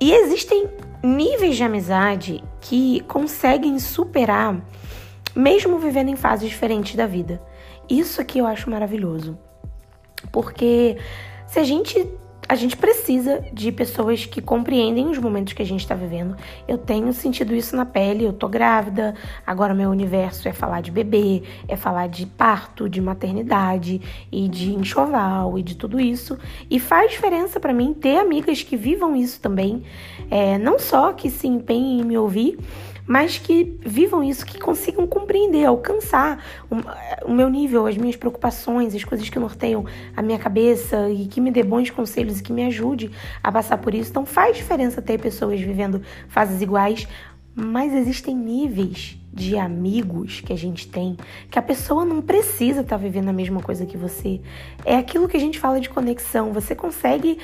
E 0.00 0.12
existem 0.12 0.68
níveis 1.02 1.56
de 1.56 1.64
amizade 1.64 2.42
que 2.60 3.00
conseguem 3.00 3.78
superar 3.78 4.60
mesmo 5.34 5.78
vivendo 5.78 6.08
em 6.08 6.16
fases 6.16 6.48
diferentes 6.48 6.94
da 6.96 7.06
vida. 7.06 7.40
Isso 7.88 8.20
aqui 8.20 8.38
eu 8.38 8.46
acho 8.46 8.70
maravilhoso. 8.70 9.38
Porque 10.32 10.96
se 11.46 11.58
a 11.58 11.64
gente 11.64 12.06
a 12.50 12.56
gente 12.56 12.76
precisa 12.76 13.44
de 13.52 13.70
pessoas 13.70 14.26
que 14.26 14.42
compreendem 14.42 15.06
os 15.06 15.18
momentos 15.18 15.52
que 15.52 15.62
a 15.62 15.64
gente 15.64 15.82
está 15.82 15.94
vivendo. 15.94 16.36
Eu 16.66 16.76
tenho 16.76 17.12
sentido 17.12 17.54
isso 17.54 17.76
na 17.76 17.86
pele, 17.86 18.24
eu 18.24 18.32
tô 18.32 18.48
grávida, 18.48 19.14
agora 19.46 19.72
meu 19.72 19.88
universo 19.88 20.48
é 20.48 20.52
falar 20.52 20.80
de 20.80 20.90
bebê, 20.90 21.44
é 21.68 21.76
falar 21.76 22.08
de 22.08 22.26
parto, 22.26 22.88
de 22.88 23.00
maternidade 23.00 24.00
e 24.32 24.48
de 24.48 24.74
enxoval 24.74 25.60
e 25.60 25.62
de 25.62 25.76
tudo 25.76 26.00
isso. 26.00 26.36
E 26.68 26.80
faz 26.80 27.12
diferença 27.12 27.60
para 27.60 27.72
mim 27.72 27.94
ter 27.94 28.18
amigas 28.18 28.64
que 28.64 28.76
vivam 28.76 29.14
isso 29.14 29.40
também, 29.40 29.84
é, 30.28 30.58
não 30.58 30.76
só 30.76 31.12
que 31.12 31.30
se 31.30 31.46
empenhem 31.46 32.00
em 32.00 32.04
me 32.04 32.18
ouvir, 32.18 32.58
mas 33.06 33.38
que 33.38 33.78
vivam 33.80 34.22
isso, 34.22 34.44
que 34.46 34.58
consigam 34.58 35.06
compreender, 35.06 35.64
alcançar 35.64 36.42
o, 37.24 37.32
meu 37.32 37.48
nível, 37.48 37.86
as 37.86 37.96
minhas 37.96 38.16
preocupações, 38.16 38.94
as 38.94 39.04
coisas 39.04 39.28
que 39.28 39.38
norteiam 39.38 39.84
a 40.16 40.22
minha 40.22 40.38
cabeça 40.38 41.10
e 41.10 41.26
que 41.26 41.40
me 41.40 41.50
dê 41.50 41.62
bons 41.62 41.90
conselhos 41.90 42.40
e 42.40 42.42
que 42.42 42.52
me 42.52 42.64
ajude 42.64 43.10
a 43.42 43.50
passar 43.50 43.78
por 43.78 43.94
isso. 43.94 44.10
Então 44.10 44.24
faz 44.24 44.56
diferença 44.56 45.02
ter 45.02 45.18
pessoas 45.18 45.60
vivendo 45.60 46.02
fases 46.28 46.60
iguais, 46.62 47.06
mas 47.54 47.92
existem 47.92 48.34
níveis 48.34 49.18
de 49.32 49.56
amigos 49.56 50.40
que 50.40 50.52
a 50.52 50.56
gente 50.56 50.88
tem 50.88 51.16
que 51.50 51.58
a 51.58 51.62
pessoa 51.62 52.04
não 52.04 52.20
precisa 52.20 52.80
estar 52.80 52.96
tá 52.96 53.02
vivendo 53.02 53.28
a 53.28 53.32
mesma 53.32 53.60
coisa 53.60 53.86
que 53.86 53.96
você. 53.96 54.40
É 54.84 54.96
aquilo 54.96 55.28
que 55.28 55.36
a 55.36 55.40
gente 55.40 55.58
fala 55.58 55.80
de 55.80 55.88
conexão. 55.88 56.52
Você 56.52 56.74
consegue 56.74 57.38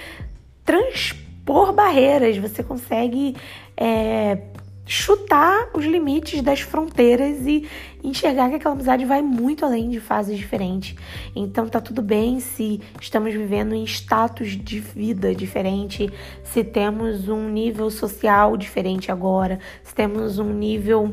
transpor 0.65 1.73
barreiras, 1.73 2.37
você 2.37 2.63
consegue 2.63 3.37
é, 3.77 4.39
chutar 4.87 5.69
os 5.75 5.85
limites 5.85 6.41
das 6.41 6.61
fronteiras 6.61 7.45
e 7.45 7.69
enxergar 8.03 8.49
que 8.49 8.55
aquela 8.55 8.75
amizade 8.75 9.05
vai 9.05 9.21
muito 9.21 9.65
além 9.65 9.91
de 9.91 9.99
fases 9.99 10.39
diferentes. 10.39 10.97
Então 11.35 11.69
tá 11.69 11.81
tudo 11.81 12.01
bem 12.01 12.39
se 12.39 12.81
estamos 13.01 13.35
vivendo 13.35 13.75
em 13.75 13.83
status 13.85 14.51
de 14.51 14.79
vida 14.79 15.35
diferente, 15.35 16.09
se 16.45 16.63
temos 16.63 17.29
um 17.29 17.49
nível 17.49 17.91
social 17.91 18.57
diferente 18.57 19.11
agora, 19.11 19.59
se 19.83 19.93
temos 19.93 20.39
um 20.39 20.53
nível 20.53 21.13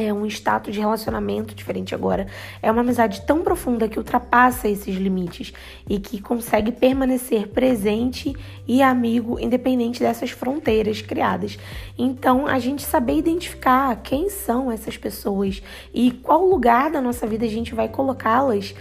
é 0.00 0.12
um 0.12 0.26
status 0.26 0.74
de 0.74 0.80
relacionamento 0.80 1.54
diferente 1.54 1.94
agora. 1.94 2.26
É 2.62 2.70
uma 2.70 2.82
amizade 2.82 3.22
tão 3.22 3.42
profunda 3.42 3.88
que 3.88 3.98
ultrapassa 3.98 4.68
esses 4.68 4.96
limites 4.96 5.52
e 5.88 5.98
que 5.98 6.20
consegue 6.20 6.72
permanecer 6.72 7.48
presente 7.48 8.34
e 8.66 8.82
amigo 8.82 9.38
independente 9.38 10.00
dessas 10.00 10.30
fronteiras 10.30 11.02
criadas. 11.02 11.58
Então, 11.98 12.46
a 12.46 12.58
gente 12.58 12.82
saber 12.82 13.16
identificar 13.16 13.96
quem 14.02 14.30
são 14.30 14.70
essas 14.70 14.96
pessoas 14.96 15.62
e 15.92 16.10
qual 16.10 16.44
lugar 16.46 16.90
da 16.90 17.00
nossa 17.00 17.26
vida 17.26 17.44
a 17.44 17.48
gente 17.48 17.74
vai 17.74 17.88
colocá-las 17.88 18.74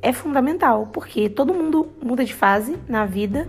é 0.00 0.12
fundamental, 0.12 0.88
porque 0.92 1.30
todo 1.30 1.54
mundo 1.54 1.88
muda 2.02 2.24
de 2.24 2.34
fase 2.34 2.76
na 2.86 3.06
vida. 3.06 3.48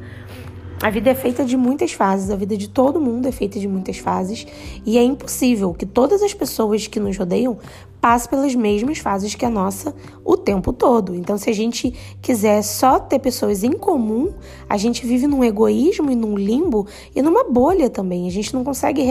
A 0.81 0.89
vida 0.89 1.09
é 1.09 1.15
feita 1.15 1.45
de 1.45 1.55
muitas 1.55 1.93
fases, 1.93 2.29
a 2.29 2.35
vida 2.35 2.57
de 2.57 2.67
todo 2.67 2.99
mundo 2.99 3.27
é 3.27 3.31
feita 3.31 3.59
de 3.59 3.67
muitas 3.67 3.97
fases, 3.97 4.45
e 4.85 4.97
é 4.97 5.03
impossível 5.03 5.73
que 5.73 5.85
todas 5.85 6.21
as 6.21 6.33
pessoas 6.33 6.85
que 6.85 6.99
nos 6.99 7.17
rodeiam 7.17 7.57
passe 8.05 8.29
pelas 8.29 8.53
mesmas 8.53 8.99
fases 8.99 9.33
que 9.33 9.43
a 9.43 9.49
nossa 9.49 9.91
o 10.23 10.37
tempo 10.37 10.71
todo. 10.71 11.15
Então, 11.15 11.39
se 11.39 11.49
a 11.49 11.53
gente 11.53 11.91
quiser 12.21 12.61
só 12.61 12.99
ter 12.99 13.17
pessoas 13.17 13.63
em 13.63 13.71
comum, 13.71 14.31
a 14.69 14.77
gente 14.77 15.03
vive 15.07 15.25
num 15.25 15.43
egoísmo 15.43 16.11
e 16.11 16.15
num 16.15 16.37
limbo 16.37 16.85
e 17.15 17.21
numa 17.23 17.43
bolha 17.43 17.89
também. 17.89 18.27
A 18.27 18.31
gente 18.31 18.53
não 18.53 18.63
consegue 18.63 19.01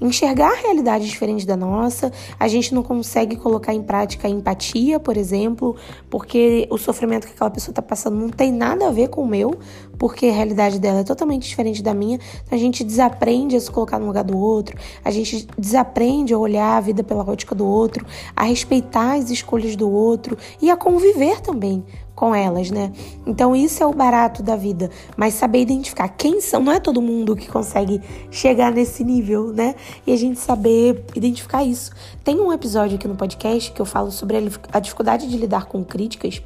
enxergar 0.00 0.52
realidades 0.62 1.08
diferentes 1.08 1.44
da 1.44 1.56
nossa, 1.56 2.12
a 2.38 2.46
gente 2.46 2.72
não 2.72 2.84
consegue 2.84 3.34
colocar 3.34 3.74
em 3.74 3.82
prática 3.82 4.28
a 4.28 4.30
empatia, 4.30 5.00
por 5.00 5.16
exemplo, 5.16 5.74
porque 6.08 6.68
o 6.70 6.78
sofrimento 6.78 7.26
que 7.26 7.32
aquela 7.32 7.50
pessoa 7.50 7.72
está 7.72 7.82
passando 7.82 8.16
não 8.16 8.28
tem 8.28 8.52
nada 8.52 8.86
a 8.86 8.92
ver 8.92 9.08
com 9.08 9.22
o 9.22 9.26
meu, 9.26 9.58
porque 9.98 10.26
a 10.26 10.32
realidade 10.32 10.78
dela 10.78 11.00
é 11.00 11.04
totalmente 11.04 11.48
diferente 11.48 11.82
da 11.82 11.92
minha. 11.92 12.20
Então, 12.46 12.56
a 12.56 12.60
gente 12.60 12.84
desaprende 12.84 13.56
a 13.56 13.60
se 13.60 13.68
colocar 13.68 13.98
no 13.98 14.06
lugar 14.06 14.22
do 14.22 14.38
outro, 14.38 14.78
a 15.04 15.10
gente 15.10 15.48
desaprende 15.58 16.32
a 16.32 16.38
olhar 16.38 16.76
a 16.76 16.80
vida 16.80 17.02
pela 17.02 17.28
ótica 17.28 17.56
do 17.56 17.66
outro, 17.66 18.06
a 18.34 18.44
respeitar 18.44 19.14
as 19.14 19.30
escolhas 19.30 19.76
do 19.76 19.90
outro 19.90 20.36
e 20.60 20.70
a 20.70 20.76
conviver 20.76 21.40
também 21.40 21.84
com 22.14 22.34
elas, 22.34 22.70
né? 22.70 22.92
Então 23.26 23.56
isso 23.56 23.82
é 23.82 23.86
o 23.86 23.94
barato 23.94 24.42
da 24.42 24.54
vida, 24.54 24.90
mas 25.16 25.34
saber 25.34 25.62
identificar 25.62 26.08
quem 26.08 26.40
são, 26.40 26.62
não 26.62 26.72
é 26.72 26.78
todo 26.78 27.00
mundo 27.00 27.34
que 27.34 27.48
consegue 27.48 28.00
chegar 28.30 28.70
nesse 28.70 29.02
nível, 29.02 29.54
né? 29.54 29.74
E 30.06 30.12
a 30.12 30.16
gente 30.16 30.38
saber 30.38 31.02
identificar 31.14 31.64
isso. 31.64 31.92
Tem 32.22 32.38
um 32.38 32.52
episódio 32.52 32.96
aqui 32.96 33.08
no 33.08 33.16
podcast 33.16 33.72
que 33.72 33.80
eu 33.80 33.86
falo 33.86 34.10
sobre 34.10 34.36
a 34.70 34.80
dificuldade 34.80 35.28
de 35.28 35.36
lidar 35.38 35.64
com 35.64 35.82
críticas 35.82 36.42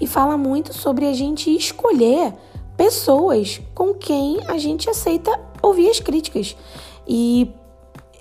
e 0.00 0.06
fala 0.06 0.36
muito 0.36 0.72
sobre 0.72 1.06
a 1.06 1.12
gente 1.12 1.54
escolher 1.54 2.32
pessoas 2.76 3.60
com 3.74 3.94
quem 3.94 4.40
a 4.48 4.58
gente 4.58 4.90
aceita 4.90 5.38
ouvir 5.62 5.90
as 5.90 6.00
críticas. 6.00 6.56
E 7.06 7.50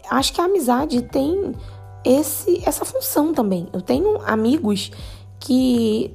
acho 0.09 0.33
que 0.33 0.41
a 0.41 0.45
amizade 0.45 1.01
tem 1.01 1.53
esse 2.05 2.61
essa 2.65 2.85
função 2.85 3.33
também. 3.33 3.67
Eu 3.73 3.81
tenho 3.81 4.21
amigos 4.21 4.91
que 5.39 6.11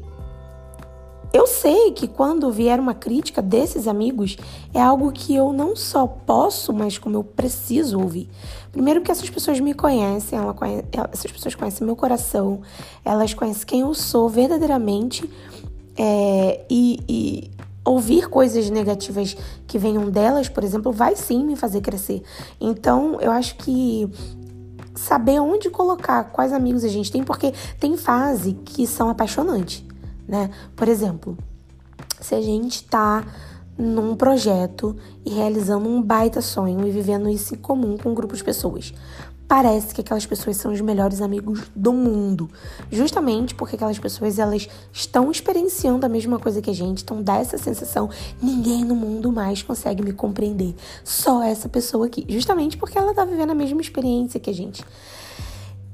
eu 1.32 1.46
sei 1.46 1.92
que 1.92 2.08
quando 2.08 2.50
vier 2.50 2.80
uma 2.80 2.94
crítica 2.94 3.40
desses 3.40 3.86
amigos, 3.86 4.36
é 4.74 4.80
algo 4.80 5.12
que 5.12 5.34
eu 5.34 5.52
não 5.52 5.76
só 5.76 6.06
posso, 6.06 6.72
mas 6.72 6.98
como 6.98 7.16
eu 7.16 7.22
preciso 7.22 8.00
ouvir. 8.00 8.28
Primeiro 8.72 9.00
que 9.00 9.12
essas 9.12 9.30
pessoas 9.30 9.60
me 9.60 9.72
conhecem, 9.72 10.38
ela 10.38 10.52
conhece, 10.52 10.84
essas 11.12 11.30
pessoas 11.30 11.54
conhecem 11.54 11.86
meu 11.86 11.94
coração, 11.94 12.62
elas 13.04 13.32
conhecem 13.32 13.64
quem 13.64 13.80
eu 13.80 13.94
sou 13.94 14.28
verdadeiramente 14.28 15.28
é, 15.96 16.64
e, 16.68 16.98
e 17.08 17.50
ouvir 17.84 18.28
coisas 18.28 18.68
negativas 18.68 19.36
que 19.66 19.78
venham 19.78 20.10
delas, 20.10 20.48
por 20.48 20.64
exemplo, 20.64 20.90
vai 20.92 21.14
sim 21.14 21.44
me 21.44 21.54
fazer 21.54 21.80
crescer. 21.80 22.22
Então, 22.60 23.20
eu 23.20 23.30
acho 23.30 23.54
que 23.56 24.08
saber 24.94 25.40
onde 25.40 25.70
colocar, 25.70 26.24
quais 26.24 26.52
amigos 26.52 26.84
a 26.84 26.88
gente 26.88 27.10
tem, 27.10 27.22
porque 27.22 27.52
tem 27.78 27.96
fase 27.96 28.54
que 28.64 28.86
são 28.86 29.08
apaixonantes, 29.08 29.84
né? 30.26 30.50
Por 30.74 30.88
exemplo, 30.88 31.36
se 32.20 32.34
a 32.34 32.40
gente 32.40 32.84
tá 32.84 33.24
num 33.78 34.14
projeto 34.14 34.94
e 35.24 35.30
realizando 35.30 35.88
um 35.88 36.02
baita 36.02 36.42
sonho 36.42 36.86
e 36.86 36.90
vivendo 36.90 37.28
isso 37.30 37.54
em 37.54 37.58
comum 37.58 37.96
com 37.96 38.10
um 38.10 38.14
grupo 38.14 38.36
de 38.36 38.44
pessoas 38.44 38.92
parece 39.50 39.92
que 39.92 40.00
aquelas 40.00 40.24
pessoas 40.24 40.58
são 40.58 40.72
os 40.72 40.80
melhores 40.80 41.20
amigos 41.20 41.62
do 41.74 41.92
mundo. 41.92 42.48
Justamente 42.88 43.52
porque 43.52 43.74
aquelas 43.74 43.98
pessoas 43.98 44.38
elas 44.38 44.68
estão 44.92 45.28
experienciando 45.28 46.06
a 46.06 46.08
mesma 46.08 46.38
coisa 46.38 46.62
que 46.62 46.70
a 46.70 46.72
gente, 46.72 47.02
então 47.02 47.20
dá 47.20 47.34
essa 47.34 47.58
sensação, 47.58 48.08
ninguém 48.40 48.84
no 48.84 48.94
mundo 48.94 49.32
mais 49.32 49.60
consegue 49.60 50.04
me 50.04 50.12
compreender. 50.12 50.72
Só 51.02 51.42
essa 51.42 51.68
pessoa 51.68 52.06
aqui, 52.06 52.24
justamente 52.28 52.76
porque 52.76 52.96
ela 52.96 53.12
tá 53.12 53.24
vivendo 53.24 53.50
a 53.50 53.54
mesma 53.54 53.80
experiência 53.80 54.38
que 54.38 54.50
a 54.50 54.54
gente. 54.54 54.84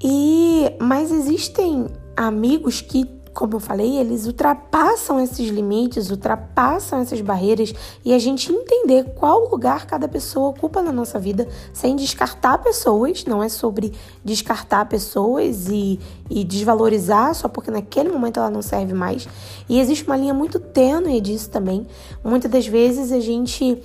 E 0.03 0.71
mas 0.79 1.11
existem 1.11 1.87
amigos 2.15 2.79
que 2.81 3.16
como 3.37 3.57
eu 3.57 3.59
falei, 3.59 3.99
eles 3.99 4.25
ultrapassam 4.25 5.19
esses 5.19 5.47
limites, 5.49 6.09
ultrapassam 6.09 7.01
essas 7.01 7.21
barreiras 7.21 7.71
e 8.03 8.11
a 8.11 8.17
gente 8.17 8.51
entender 8.51 9.13
qual 9.13 9.47
lugar 9.47 9.85
cada 9.85 10.07
pessoa 10.07 10.47
ocupa 10.47 10.81
na 10.81 10.91
nossa 10.91 11.19
vida 11.19 11.47
sem 11.71 11.95
descartar 11.95 12.57
pessoas, 12.57 13.25
não 13.25 13.43
é 13.43 13.47
sobre 13.47 13.93
descartar 14.25 14.85
pessoas 14.89 15.67
e, 15.69 15.99
e 16.31 16.43
desvalorizar 16.43 17.35
só 17.35 17.47
porque 17.47 17.69
naquele 17.69 18.09
momento 18.09 18.39
ela 18.39 18.49
não 18.49 18.63
serve 18.63 18.95
mais. 18.95 19.29
E 19.69 19.79
existe 19.79 20.03
uma 20.07 20.17
linha 20.17 20.33
muito 20.33 20.59
tênue 20.59 21.21
disso 21.21 21.51
também. 21.51 21.85
Muitas 22.23 22.49
das 22.49 22.65
vezes 22.65 23.11
a 23.11 23.19
gente 23.19 23.79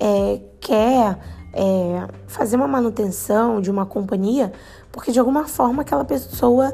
é, 0.00 0.40
quer 0.58 1.18
é, 1.52 2.08
fazer 2.26 2.56
uma 2.56 2.66
manutenção 2.66 3.60
de 3.60 3.70
uma 3.70 3.84
companhia 3.84 4.50
porque 4.90 5.12
de 5.12 5.18
alguma 5.18 5.46
forma 5.46 5.82
aquela 5.82 6.06
pessoa 6.06 6.72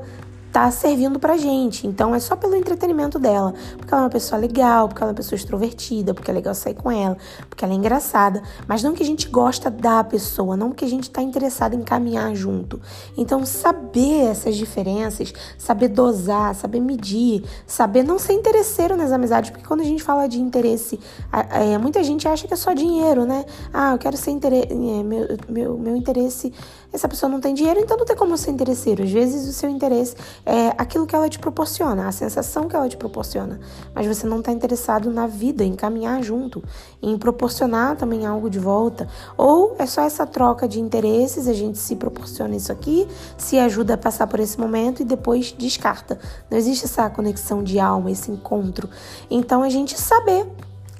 tá 0.53 0.71
servindo 0.71 1.19
pra 1.19 1.37
gente. 1.37 1.87
Então 1.87 2.15
é 2.15 2.21
só 2.21 2.37
pelo 2.37 2.55
entretenimento 2.57 3.19
dela. 3.19 3.55
Porque 3.77 3.93
ela 3.93 4.03
é 4.03 4.05
uma 4.05 4.11
pessoa 4.11 4.41
legal, 4.41 4.89
porque 4.89 5.03
ela 5.03 5.11
é 5.11 5.13
uma 5.13 5.17
pessoa 5.17 5.37
extrovertida, 5.37 6.15
porque 6.15 6.31
é 6.31 6.35
legal 6.35 6.55
sair 6.55 6.75
com 6.75 6.91
ela, 6.91 7.17
porque 7.49 7.65
ela 7.65 7.73
é 7.73 7.77
engraçada. 7.77 8.43
Mas 8.67 8.83
não 8.83 8.93
que 8.93 9.03
a 9.03 9.07
gente 9.07 9.29
gosta 9.29 9.71
da 9.71 10.03
pessoa, 10.05 10.57
não 10.57 10.73
que 10.73 10.85
a 10.85 10.89
gente 10.89 11.11
tá 11.11 11.23
interessado 11.23 11.75
em 11.75 11.83
caminhar 11.83 12.35
junto. 12.35 12.81
Então 13.17 13.45
saber 13.47 14.25
essas 14.31 14.57
diferenças, 14.57 15.33
saber 15.57 15.89
dosar, 15.89 16.55
saber 16.55 16.81
medir, 16.81 17.45
saber 17.67 18.03
não 18.03 18.19
ser 18.19 18.33
interesseiro 18.33 18.97
nas 18.97 19.13
amizades. 19.13 19.51
Porque 19.51 19.67
quando 19.67 19.81
a 19.81 19.85
gente 19.85 20.03
fala 20.03 20.29
de 20.29 20.41
interesse, 20.41 20.99
é, 21.33 21.79
muita 21.79 22.03
gente 22.03 22.27
acha 22.27 22.47
que 22.47 22.55
é 22.55 22.57
só 22.57 22.73
dinheiro, 22.73 23.25
né? 23.25 23.45
Ah, 23.73 23.93
eu 23.93 23.99
quero 23.99 24.17
ser 24.17 24.31
interesse. 24.31 24.73
É, 24.73 25.03
meu, 25.03 25.27
meu, 25.49 25.79
meu 25.79 25.97
interesse 25.97 26.53
essa 26.93 27.09
pessoa 27.09 27.31
não 27.31 27.41
tem 27.41 27.55
dinheiro, 27.55 27.79
então 27.79 27.97
não 27.97 28.05
tem 28.05 28.17
como 28.17 28.37
ser 28.37 28.51
interesseiro. 28.51 29.03
Às 29.03 29.11
vezes 29.11 29.49
o 29.49 29.53
seu 29.53 29.71
interesse 29.71 30.17
é 30.45 30.75
aquilo 30.77 31.07
que 31.07 31.15
ela 31.15 31.29
te 31.29 31.39
proporciona, 31.39 32.09
a 32.09 32.13
sensação 32.13 32.69
que 32.69 32.75
ela 32.75 32.89
te 32.89 32.97
proporciona. 32.97 33.61
Mas 33.95 34.07
você 34.07 34.27
não 34.27 34.41
está 34.41 34.51
interessado 34.51 35.11
na 35.11 35.27
vida, 35.27 35.63
em 35.63 35.75
caminhar 35.75 36.23
junto, 36.23 36.63
em 37.01 37.17
proporcionar 37.17 37.97
também 37.97 38.27
algo 38.27 38.51
de 38.51 38.59
volta. 38.59 39.09
Ou 39.37 39.77
é 39.79 39.87
só 39.87 40.03
essa 40.03 40.27
troca 40.27 40.67
de 40.67 40.81
interesses, 40.81 41.47
a 41.47 41.53
gente 41.53 41.79
se 41.79 41.95
proporciona 41.95 42.57
isso 42.57 42.73
aqui, 42.73 43.07
se 43.39 43.59
ajuda 43.59 43.95
a 43.95 43.99
passar 43.99 44.27
por 44.27 44.41
esse 44.41 44.59
momento 44.59 45.03
e 45.03 45.05
depois 45.05 45.53
descarta. 45.53 46.19
Não 46.51 46.59
existe 46.59 46.87
essa 46.87 47.09
conexão 47.09 47.63
de 47.63 47.79
alma, 47.79 48.11
esse 48.11 48.31
encontro. 48.31 48.89
Então 49.31 49.63
a 49.63 49.69
gente 49.69 49.99
saber 49.99 50.47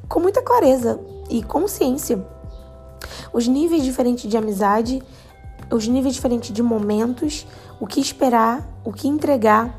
com 0.09 0.21
muita 0.21 0.41
clareza 0.43 1.01
e 1.29 1.43
consciência 1.43 2.25
os 3.33 3.47
níveis 3.47 3.83
diferentes 3.85 4.29
de 4.29 4.37
amizade, 4.37 5.03
os 5.71 5.87
níveis 5.87 6.15
diferentes 6.15 6.53
de 6.53 6.63
momentos, 6.63 7.47
o 7.79 7.87
que 7.87 8.01
esperar, 8.01 8.69
o 8.85 8.93
que 8.93 9.09
entregar 9.09 9.79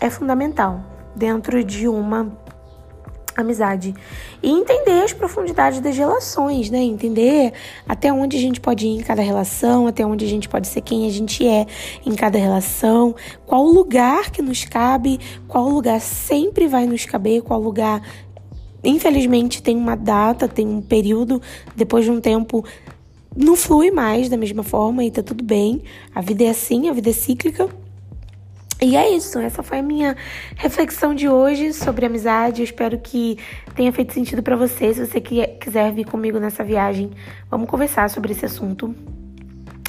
é 0.00 0.10
fundamental 0.10 0.80
dentro 1.14 1.62
de 1.64 1.88
uma 1.88 2.30
amizade. 3.36 3.94
E 4.42 4.50
entender 4.50 5.02
as 5.02 5.12
profundidades 5.12 5.80
das 5.80 5.96
relações, 5.96 6.70
né? 6.70 6.78
Entender 6.78 7.52
até 7.88 8.12
onde 8.12 8.36
a 8.36 8.40
gente 8.40 8.60
pode 8.60 8.86
ir 8.86 8.98
em 8.98 9.00
cada 9.00 9.22
relação, 9.22 9.86
até 9.86 10.04
onde 10.04 10.24
a 10.24 10.28
gente 10.28 10.48
pode 10.48 10.66
ser 10.66 10.80
quem 10.80 11.06
a 11.06 11.10
gente 11.10 11.46
é 11.46 11.66
em 12.04 12.14
cada 12.14 12.38
relação, 12.38 13.14
qual 13.46 13.64
lugar 13.64 14.30
que 14.30 14.42
nos 14.42 14.64
cabe, 14.64 15.20
qual 15.46 15.68
lugar 15.68 16.00
sempre 16.00 16.66
vai 16.66 16.86
nos 16.86 17.04
caber, 17.04 17.42
qual 17.42 17.60
lugar 17.60 18.02
infelizmente 18.82 19.62
tem 19.62 19.76
uma 19.76 19.96
data, 19.96 20.48
tem 20.48 20.66
um 20.66 20.80
período, 20.80 21.42
depois 21.76 22.04
de 22.04 22.10
um 22.10 22.20
tempo 22.20 22.64
não 23.38 23.54
flui 23.54 23.92
mais 23.92 24.28
da 24.28 24.36
mesma 24.36 24.64
forma 24.64 25.04
e 25.04 25.10
tá 25.12 25.22
tudo 25.22 25.44
bem. 25.44 25.82
A 26.12 26.20
vida 26.20 26.42
é 26.42 26.48
assim, 26.48 26.88
a 26.88 26.92
vida 26.92 27.10
é 27.10 27.12
cíclica. 27.12 27.68
E 28.80 28.96
é 28.96 29.10
isso, 29.10 29.38
essa 29.38 29.62
foi 29.62 29.78
a 29.78 29.82
minha 29.82 30.16
reflexão 30.56 31.14
de 31.14 31.28
hoje 31.28 31.72
sobre 31.72 32.06
amizade. 32.06 32.62
Eu 32.62 32.64
espero 32.64 32.98
que 32.98 33.38
tenha 33.74 33.92
feito 33.92 34.12
sentido 34.12 34.42
para 34.42 34.56
você. 34.56 34.92
Se 34.92 35.06
você 35.06 35.20
quiser 35.20 35.92
vir 35.92 36.04
comigo 36.04 36.38
nessa 36.38 36.64
viagem, 36.64 37.10
vamos 37.48 37.68
conversar 37.68 38.10
sobre 38.10 38.32
esse 38.32 38.44
assunto. 38.44 38.94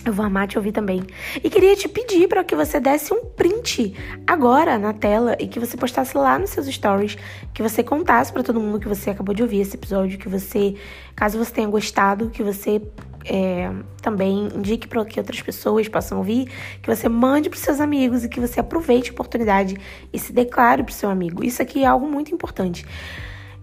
Eu 0.05 0.13
vou 0.13 0.25
amar 0.25 0.47
te 0.47 0.57
ouvir 0.57 0.71
também. 0.71 1.03
E 1.43 1.49
queria 1.49 1.75
te 1.75 1.87
pedir 1.87 2.27
para 2.27 2.43
que 2.43 2.55
você 2.55 2.79
desse 2.79 3.13
um 3.13 3.25
print 3.25 3.95
agora 4.25 4.77
na 4.77 4.93
tela 4.93 5.35
e 5.39 5.47
que 5.47 5.59
você 5.59 5.75
postasse 5.75 6.15
lá 6.17 6.39
nos 6.39 6.51
seus 6.51 6.67
stories, 6.67 7.17
que 7.53 7.61
você 7.61 7.83
contasse 7.83 8.31
para 8.31 8.41
todo 8.41 8.59
mundo 8.59 8.79
que 8.79 8.87
você 8.87 9.09
acabou 9.09 9.35
de 9.35 9.43
ouvir 9.43 9.61
esse 9.61 9.75
episódio, 9.75 10.17
que 10.17 10.29
você, 10.29 10.75
caso 11.15 11.37
você 11.37 11.51
tenha 11.51 11.67
gostado, 11.67 12.29
que 12.29 12.41
você 12.41 12.81
é, 13.29 13.71
também 14.01 14.49
indique 14.55 14.87
para 14.87 15.05
que 15.05 15.19
outras 15.19 15.39
pessoas 15.39 15.87
possam 15.87 16.17
ouvir, 16.17 16.51
que 16.81 16.93
você 16.93 17.07
mande 17.07 17.49
para 17.49 17.59
seus 17.59 17.79
amigos 17.79 18.25
e 18.25 18.29
que 18.29 18.39
você 18.39 18.59
aproveite 18.59 19.11
a 19.11 19.13
oportunidade 19.13 19.77
e 20.11 20.17
se 20.17 20.33
declare 20.33 20.83
para 20.83 20.93
seu 20.93 21.09
amigo. 21.09 21.43
Isso 21.43 21.61
aqui 21.61 21.83
é 21.83 21.85
algo 21.85 22.07
muito 22.07 22.33
importante. 22.33 22.85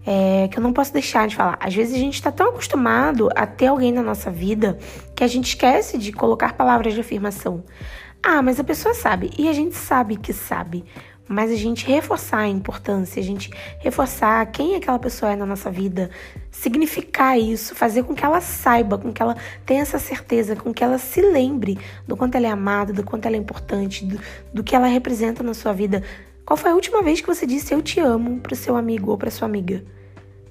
É, 0.09 0.47
que 0.47 0.57
eu 0.57 0.63
não 0.63 0.71
posso 0.71 0.93
deixar 0.93 1.27
de 1.27 1.35
falar. 1.35 1.57
Às 1.59 1.75
vezes 1.75 1.93
a 1.93 1.97
gente 1.97 2.13
está 2.13 2.31
tão 2.31 2.47
acostumado 2.47 3.27
a 3.35 3.45
ter 3.45 3.67
alguém 3.67 3.91
na 3.91 4.01
nossa 4.01 4.31
vida 4.31 4.77
que 5.13 5.21
a 5.21 5.27
gente 5.27 5.49
esquece 5.49 5.97
de 5.97 6.13
colocar 6.13 6.53
palavras 6.53 6.93
de 6.93 7.01
afirmação. 7.01 7.61
Ah, 8.23 8.41
mas 8.41 8.57
a 8.57 8.63
pessoa 8.63 8.93
sabe. 8.93 9.31
E 9.37 9.49
a 9.49 9.53
gente 9.53 9.75
sabe 9.75 10.15
que 10.15 10.31
sabe 10.31 10.85
mas 11.27 11.51
a 11.51 11.55
gente 11.55 11.85
reforçar 11.85 12.39
a 12.39 12.47
importância, 12.47 13.19
a 13.19 13.23
gente 13.23 13.51
reforçar 13.79 14.45
quem 14.47 14.75
aquela 14.75 14.97
pessoa 14.97 15.31
é 15.31 15.35
na 15.35 15.45
nossa 15.45 15.69
vida, 15.69 16.09
significar 16.51 17.37
isso, 17.37 17.75
fazer 17.75 18.03
com 18.03 18.15
que 18.15 18.23
ela 18.23 18.41
saiba, 18.41 18.97
com 18.97 19.11
que 19.11 19.21
ela 19.21 19.35
tenha 19.65 19.81
essa 19.81 19.99
certeza, 19.99 20.55
com 20.55 20.73
que 20.73 20.83
ela 20.83 20.97
se 20.97 21.21
lembre 21.21 21.77
do 22.07 22.15
quanto 22.15 22.35
ela 22.35 22.47
é 22.47 22.51
amada, 22.51 22.93
do 22.93 23.03
quanto 23.03 23.25
ela 23.25 23.35
é 23.35 23.39
importante, 23.39 24.05
do, 24.05 24.19
do 24.53 24.63
que 24.63 24.75
ela 24.75 24.87
representa 24.87 25.43
na 25.43 25.53
sua 25.53 25.73
vida. 25.73 26.03
Qual 26.45 26.55
foi 26.55 26.71
a 26.71 26.75
última 26.75 27.03
vez 27.03 27.19
que 27.19 27.27
você 27.27 27.45
disse 27.45 27.73
eu 27.73 27.81
te 27.81 27.99
amo 27.99 28.39
para 28.39 28.55
seu 28.55 28.75
amigo 28.77 29.11
ou 29.11 29.17
para 29.17 29.29
sua 29.29 29.47
amiga? 29.47 29.83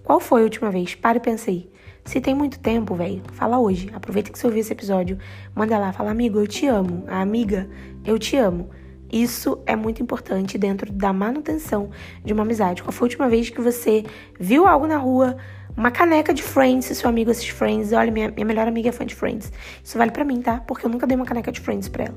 Qual 0.05 0.21
foi 0.21 0.43
a 0.43 0.45
última 0.45 0.71
vez? 0.71 0.95
Pare 0.95 1.19
e 1.19 1.21
pense 1.21 1.51
aí. 1.51 1.71
Se 2.05 2.21
tem 2.21 2.35
muito 2.35 2.61
tempo, 2.61 2.95
velho, 2.95 3.21
fala 3.33 3.59
hoje. 3.59 3.91
Aproveita 3.93 4.31
que 4.31 4.39
você 4.39 4.47
ouviu 4.47 4.61
esse 4.61 4.73
episódio, 4.73 5.19
manda 5.53 5.77
lá, 5.77 5.93
fala 5.93 6.13
amigo, 6.13 6.39
eu 6.39 6.47
te 6.47 6.67
amo. 6.67 7.03
A 7.09 7.21
amiga, 7.21 7.69
eu 8.05 8.17
te 8.17 8.37
amo. 8.37 8.71
Isso 9.13 9.59
é 9.67 9.77
muito 9.77 10.03
importante 10.03 10.59
dentro 10.59 10.93
da 10.93 11.13
manutenção 11.13 11.91
de 12.25 12.33
uma 12.33 12.43
amizade. 12.43 12.83
Qual 12.83 12.93
foi 12.93 13.07
a 13.07 13.09
última 13.09 13.29
vez 13.29 13.51
que 13.51 13.61
você 13.61 14.05
viu 14.39 14.67
algo 14.67 14.87
na 14.87 14.97
rua, 14.97 15.37
uma 15.77 15.91
caneca 15.91 16.33
de 16.33 16.43
Friends, 16.43 16.87
se 16.87 16.95
seu 16.95 17.09
amigo 17.09 17.31
assiste 17.31 17.53
Friends, 17.53 17.93
olha, 17.93 18.11
minha, 18.11 18.31
minha 18.31 18.47
melhor 18.47 18.67
amiga 18.67 18.89
é 18.89 18.93
fã 18.93 19.05
de 19.05 19.15
Friends. 19.15 19.53
Isso 19.85 19.99
vale 19.99 20.11
para 20.11 20.25
mim, 20.25 20.41
tá? 20.41 20.61
Porque 20.67 20.87
eu 20.87 20.91
nunca 20.91 21.07
dei 21.07 21.17
uma 21.17 21.27
caneca 21.27 21.53
de 21.53 21.61
Friends 21.61 21.89
pra 21.89 22.05
ela. 22.05 22.17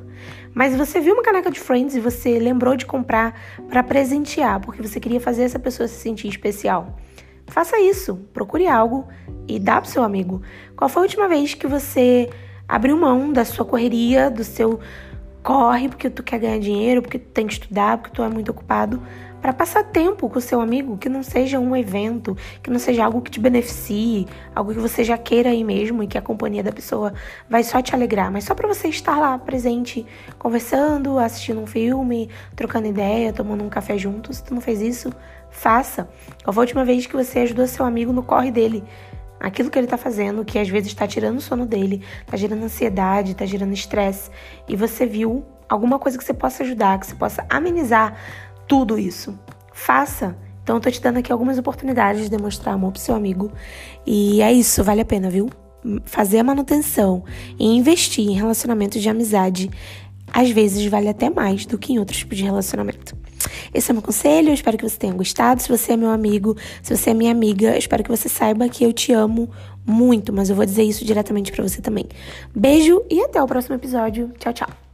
Mas 0.54 0.76
você 0.76 1.00
viu 1.00 1.14
uma 1.14 1.24
caneca 1.24 1.52
de 1.52 1.60
Friends 1.60 1.96
e 1.96 2.00
você 2.00 2.40
lembrou 2.40 2.76
de 2.76 2.86
comprar 2.86 3.38
para 3.68 3.84
presentear, 3.84 4.62
porque 4.62 4.82
você 4.82 5.00
queria 5.00 5.20
fazer 5.20 5.44
essa 5.44 5.60
pessoa 5.60 5.88
se 5.88 5.96
sentir 5.96 6.30
especial. 6.30 6.98
Faça 7.48 7.80
isso, 7.80 8.16
procure 8.34 8.68
algo 8.68 9.08
e 9.48 9.60
dá 9.60 9.82
pro 9.82 9.90
seu 9.90 10.04
amigo. 10.04 10.42
Qual 10.76 10.88
foi 10.88 11.02
a 11.02 11.06
última 11.06 11.28
vez 11.28 11.54
que 11.54 11.68
você 11.68 12.30
abriu 12.68 12.96
mão 12.96 13.34
da 13.34 13.44
sua 13.44 13.66
correria, 13.66 14.30
do 14.30 14.44
seu 14.44 14.80
corre 15.44 15.90
porque 15.90 16.10
tu 16.10 16.24
quer 16.24 16.40
ganhar 16.40 16.60
dinheiro, 16.60 17.02
porque 17.02 17.20
tu 17.20 17.30
tem 17.30 17.48
que 17.48 17.54
estudar, 17.54 17.98
porque 17.98 18.16
tu 18.16 18.24
é 18.24 18.30
muito 18.30 18.50
ocupado, 18.50 19.02
para 19.42 19.54
passar 19.54 19.84
tempo 19.86 20.30
com 20.30 20.38
o 20.38 20.42
seu 20.42 20.60
amigo, 20.60 20.98
que 20.98 21.08
não 21.08 21.24
seja 21.24 21.60
um 21.60 21.76
evento, 21.76 22.36
que 22.62 22.70
não 22.70 22.80
seja 22.80 23.06
algo 23.06 23.22
que 23.22 23.32
te 23.32 23.40
beneficie, 23.40 24.28
algo 24.54 24.74
que 24.74 24.80
você 24.80 25.04
já 25.04 25.18
queira 25.18 25.50
aí 25.50 25.64
mesmo 25.64 26.04
e 26.04 26.08
que 26.08 26.18
a 26.18 26.22
companhia 26.22 26.62
da 26.62 26.72
pessoa 26.72 27.14
vai 27.50 27.64
só 27.64 27.82
te 27.82 27.96
alegrar, 27.96 28.32
mas 28.32 28.44
só 28.44 28.54
para 28.54 28.68
você 28.68 28.90
estar 28.90 29.18
lá 29.18 29.38
presente, 29.38 30.06
conversando, 30.38 31.18
assistindo 31.18 31.62
um 31.62 31.68
filme, 31.68 32.30
trocando 32.56 32.88
ideia, 32.88 33.32
tomando 33.32 33.64
um 33.64 33.70
café 33.70 33.98
juntos. 33.98 34.38
Se 34.38 34.44
tu 34.44 34.54
não 34.54 34.62
fez 34.62 34.82
isso, 34.82 35.12
faça. 35.50 36.10
Qual 36.44 36.54
foi 36.54 36.64
a 36.64 36.66
última 36.66 36.84
vez 36.84 37.06
que 37.06 37.16
você 37.16 37.40
ajudou 37.40 37.66
seu 37.66 37.86
amigo 37.86 38.12
no 38.12 38.24
corre 38.24 38.52
dele? 38.52 38.84
Aquilo 39.40 39.70
que 39.70 39.78
ele 39.78 39.88
tá 39.88 39.98
fazendo, 39.98 40.44
que 40.44 40.60
às 40.60 40.68
vezes 40.68 40.90
está 40.90 41.08
tirando 41.08 41.38
o 41.38 41.42
sono 41.42 41.66
dele, 41.66 42.04
tá 42.26 42.36
gerando 42.36 42.64
ansiedade, 42.64 43.36
tá 43.36 43.46
gerando 43.46 43.74
estresse, 43.74 44.30
e 44.68 44.76
você 44.76 45.06
viu 45.06 45.46
alguma 45.68 46.00
coisa 46.00 46.18
que 46.18 46.24
você 46.24 46.34
possa 46.34 46.64
ajudar, 46.64 47.00
que 47.00 47.08
você 47.08 47.16
possa 47.16 47.46
amenizar 47.50 48.16
tudo 48.68 48.98
isso. 48.98 49.38
Faça. 49.74 50.36
Então 50.64 50.76
eu 50.76 50.82
tô 50.82 50.92
te 50.92 51.02
dando 51.02 51.18
aqui 51.18 51.32
algumas 51.32 51.58
oportunidades 51.58 52.24
de 52.24 52.30
demonstrar 52.30 52.76
amor 52.76 52.92
pro 52.92 53.02
seu 53.02 53.16
amigo. 53.16 53.52
E 54.06 54.42
é 54.42 54.52
isso, 54.52 54.84
vale 54.84 55.02
a 55.02 55.06
pena, 55.06 55.30
viu? 55.30 55.50
Fazer 56.04 56.40
a 56.40 56.44
manutenção 56.44 57.24
e 57.58 57.66
investir 57.66 58.28
em 58.28 58.34
relacionamentos 58.34 59.02
de 59.02 59.10
amizade 59.10 59.70
às 60.32 60.52
vezes 60.52 60.86
vale 60.86 61.08
até 61.08 61.30
mais 61.30 61.66
do 61.66 61.78
que 61.78 61.94
em 61.94 62.00
outros 62.00 62.20
tipos 62.20 62.38
de 62.38 62.44
relacionamento. 62.44 63.16
Esse 63.74 63.92
é 63.92 63.94
meu 63.94 64.02
conselho, 64.02 64.50
eu 64.50 64.54
espero 64.54 64.78
que 64.78 64.88
você 64.88 64.98
tenha 64.98 65.14
gostado. 65.14 65.62
Se 65.62 65.70
você 65.70 65.94
é 65.94 65.98
meu 65.98 66.10
amigo, 66.10 66.56
se 66.82 66.96
você 66.96 67.12
é 67.12 67.14
minha 67.14 67.32
amiga, 67.32 67.78
espero 67.78 68.04
que 68.04 68.10
você 68.10 68.30
saiba 68.30 68.68
que 68.70 68.84
eu 68.84 68.94
te 68.94 69.12
amo 69.12 69.50
muito, 69.86 70.32
mas 70.32 70.50
eu 70.50 70.56
vou 70.56 70.66
dizer 70.66 70.84
isso 70.84 71.04
diretamente 71.04 71.52
para 71.52 71.64
você 71.64 71.82
também. 71.82 72.06
Beijo 72.56 73.04
e 73.10 73.22
até 73.22 73.42
o 73.42 73.48
próximo 73.48 73.76
episódio. 73.76 74.32
Tchau, 74.38 74.54
tchau. 74.54 74.89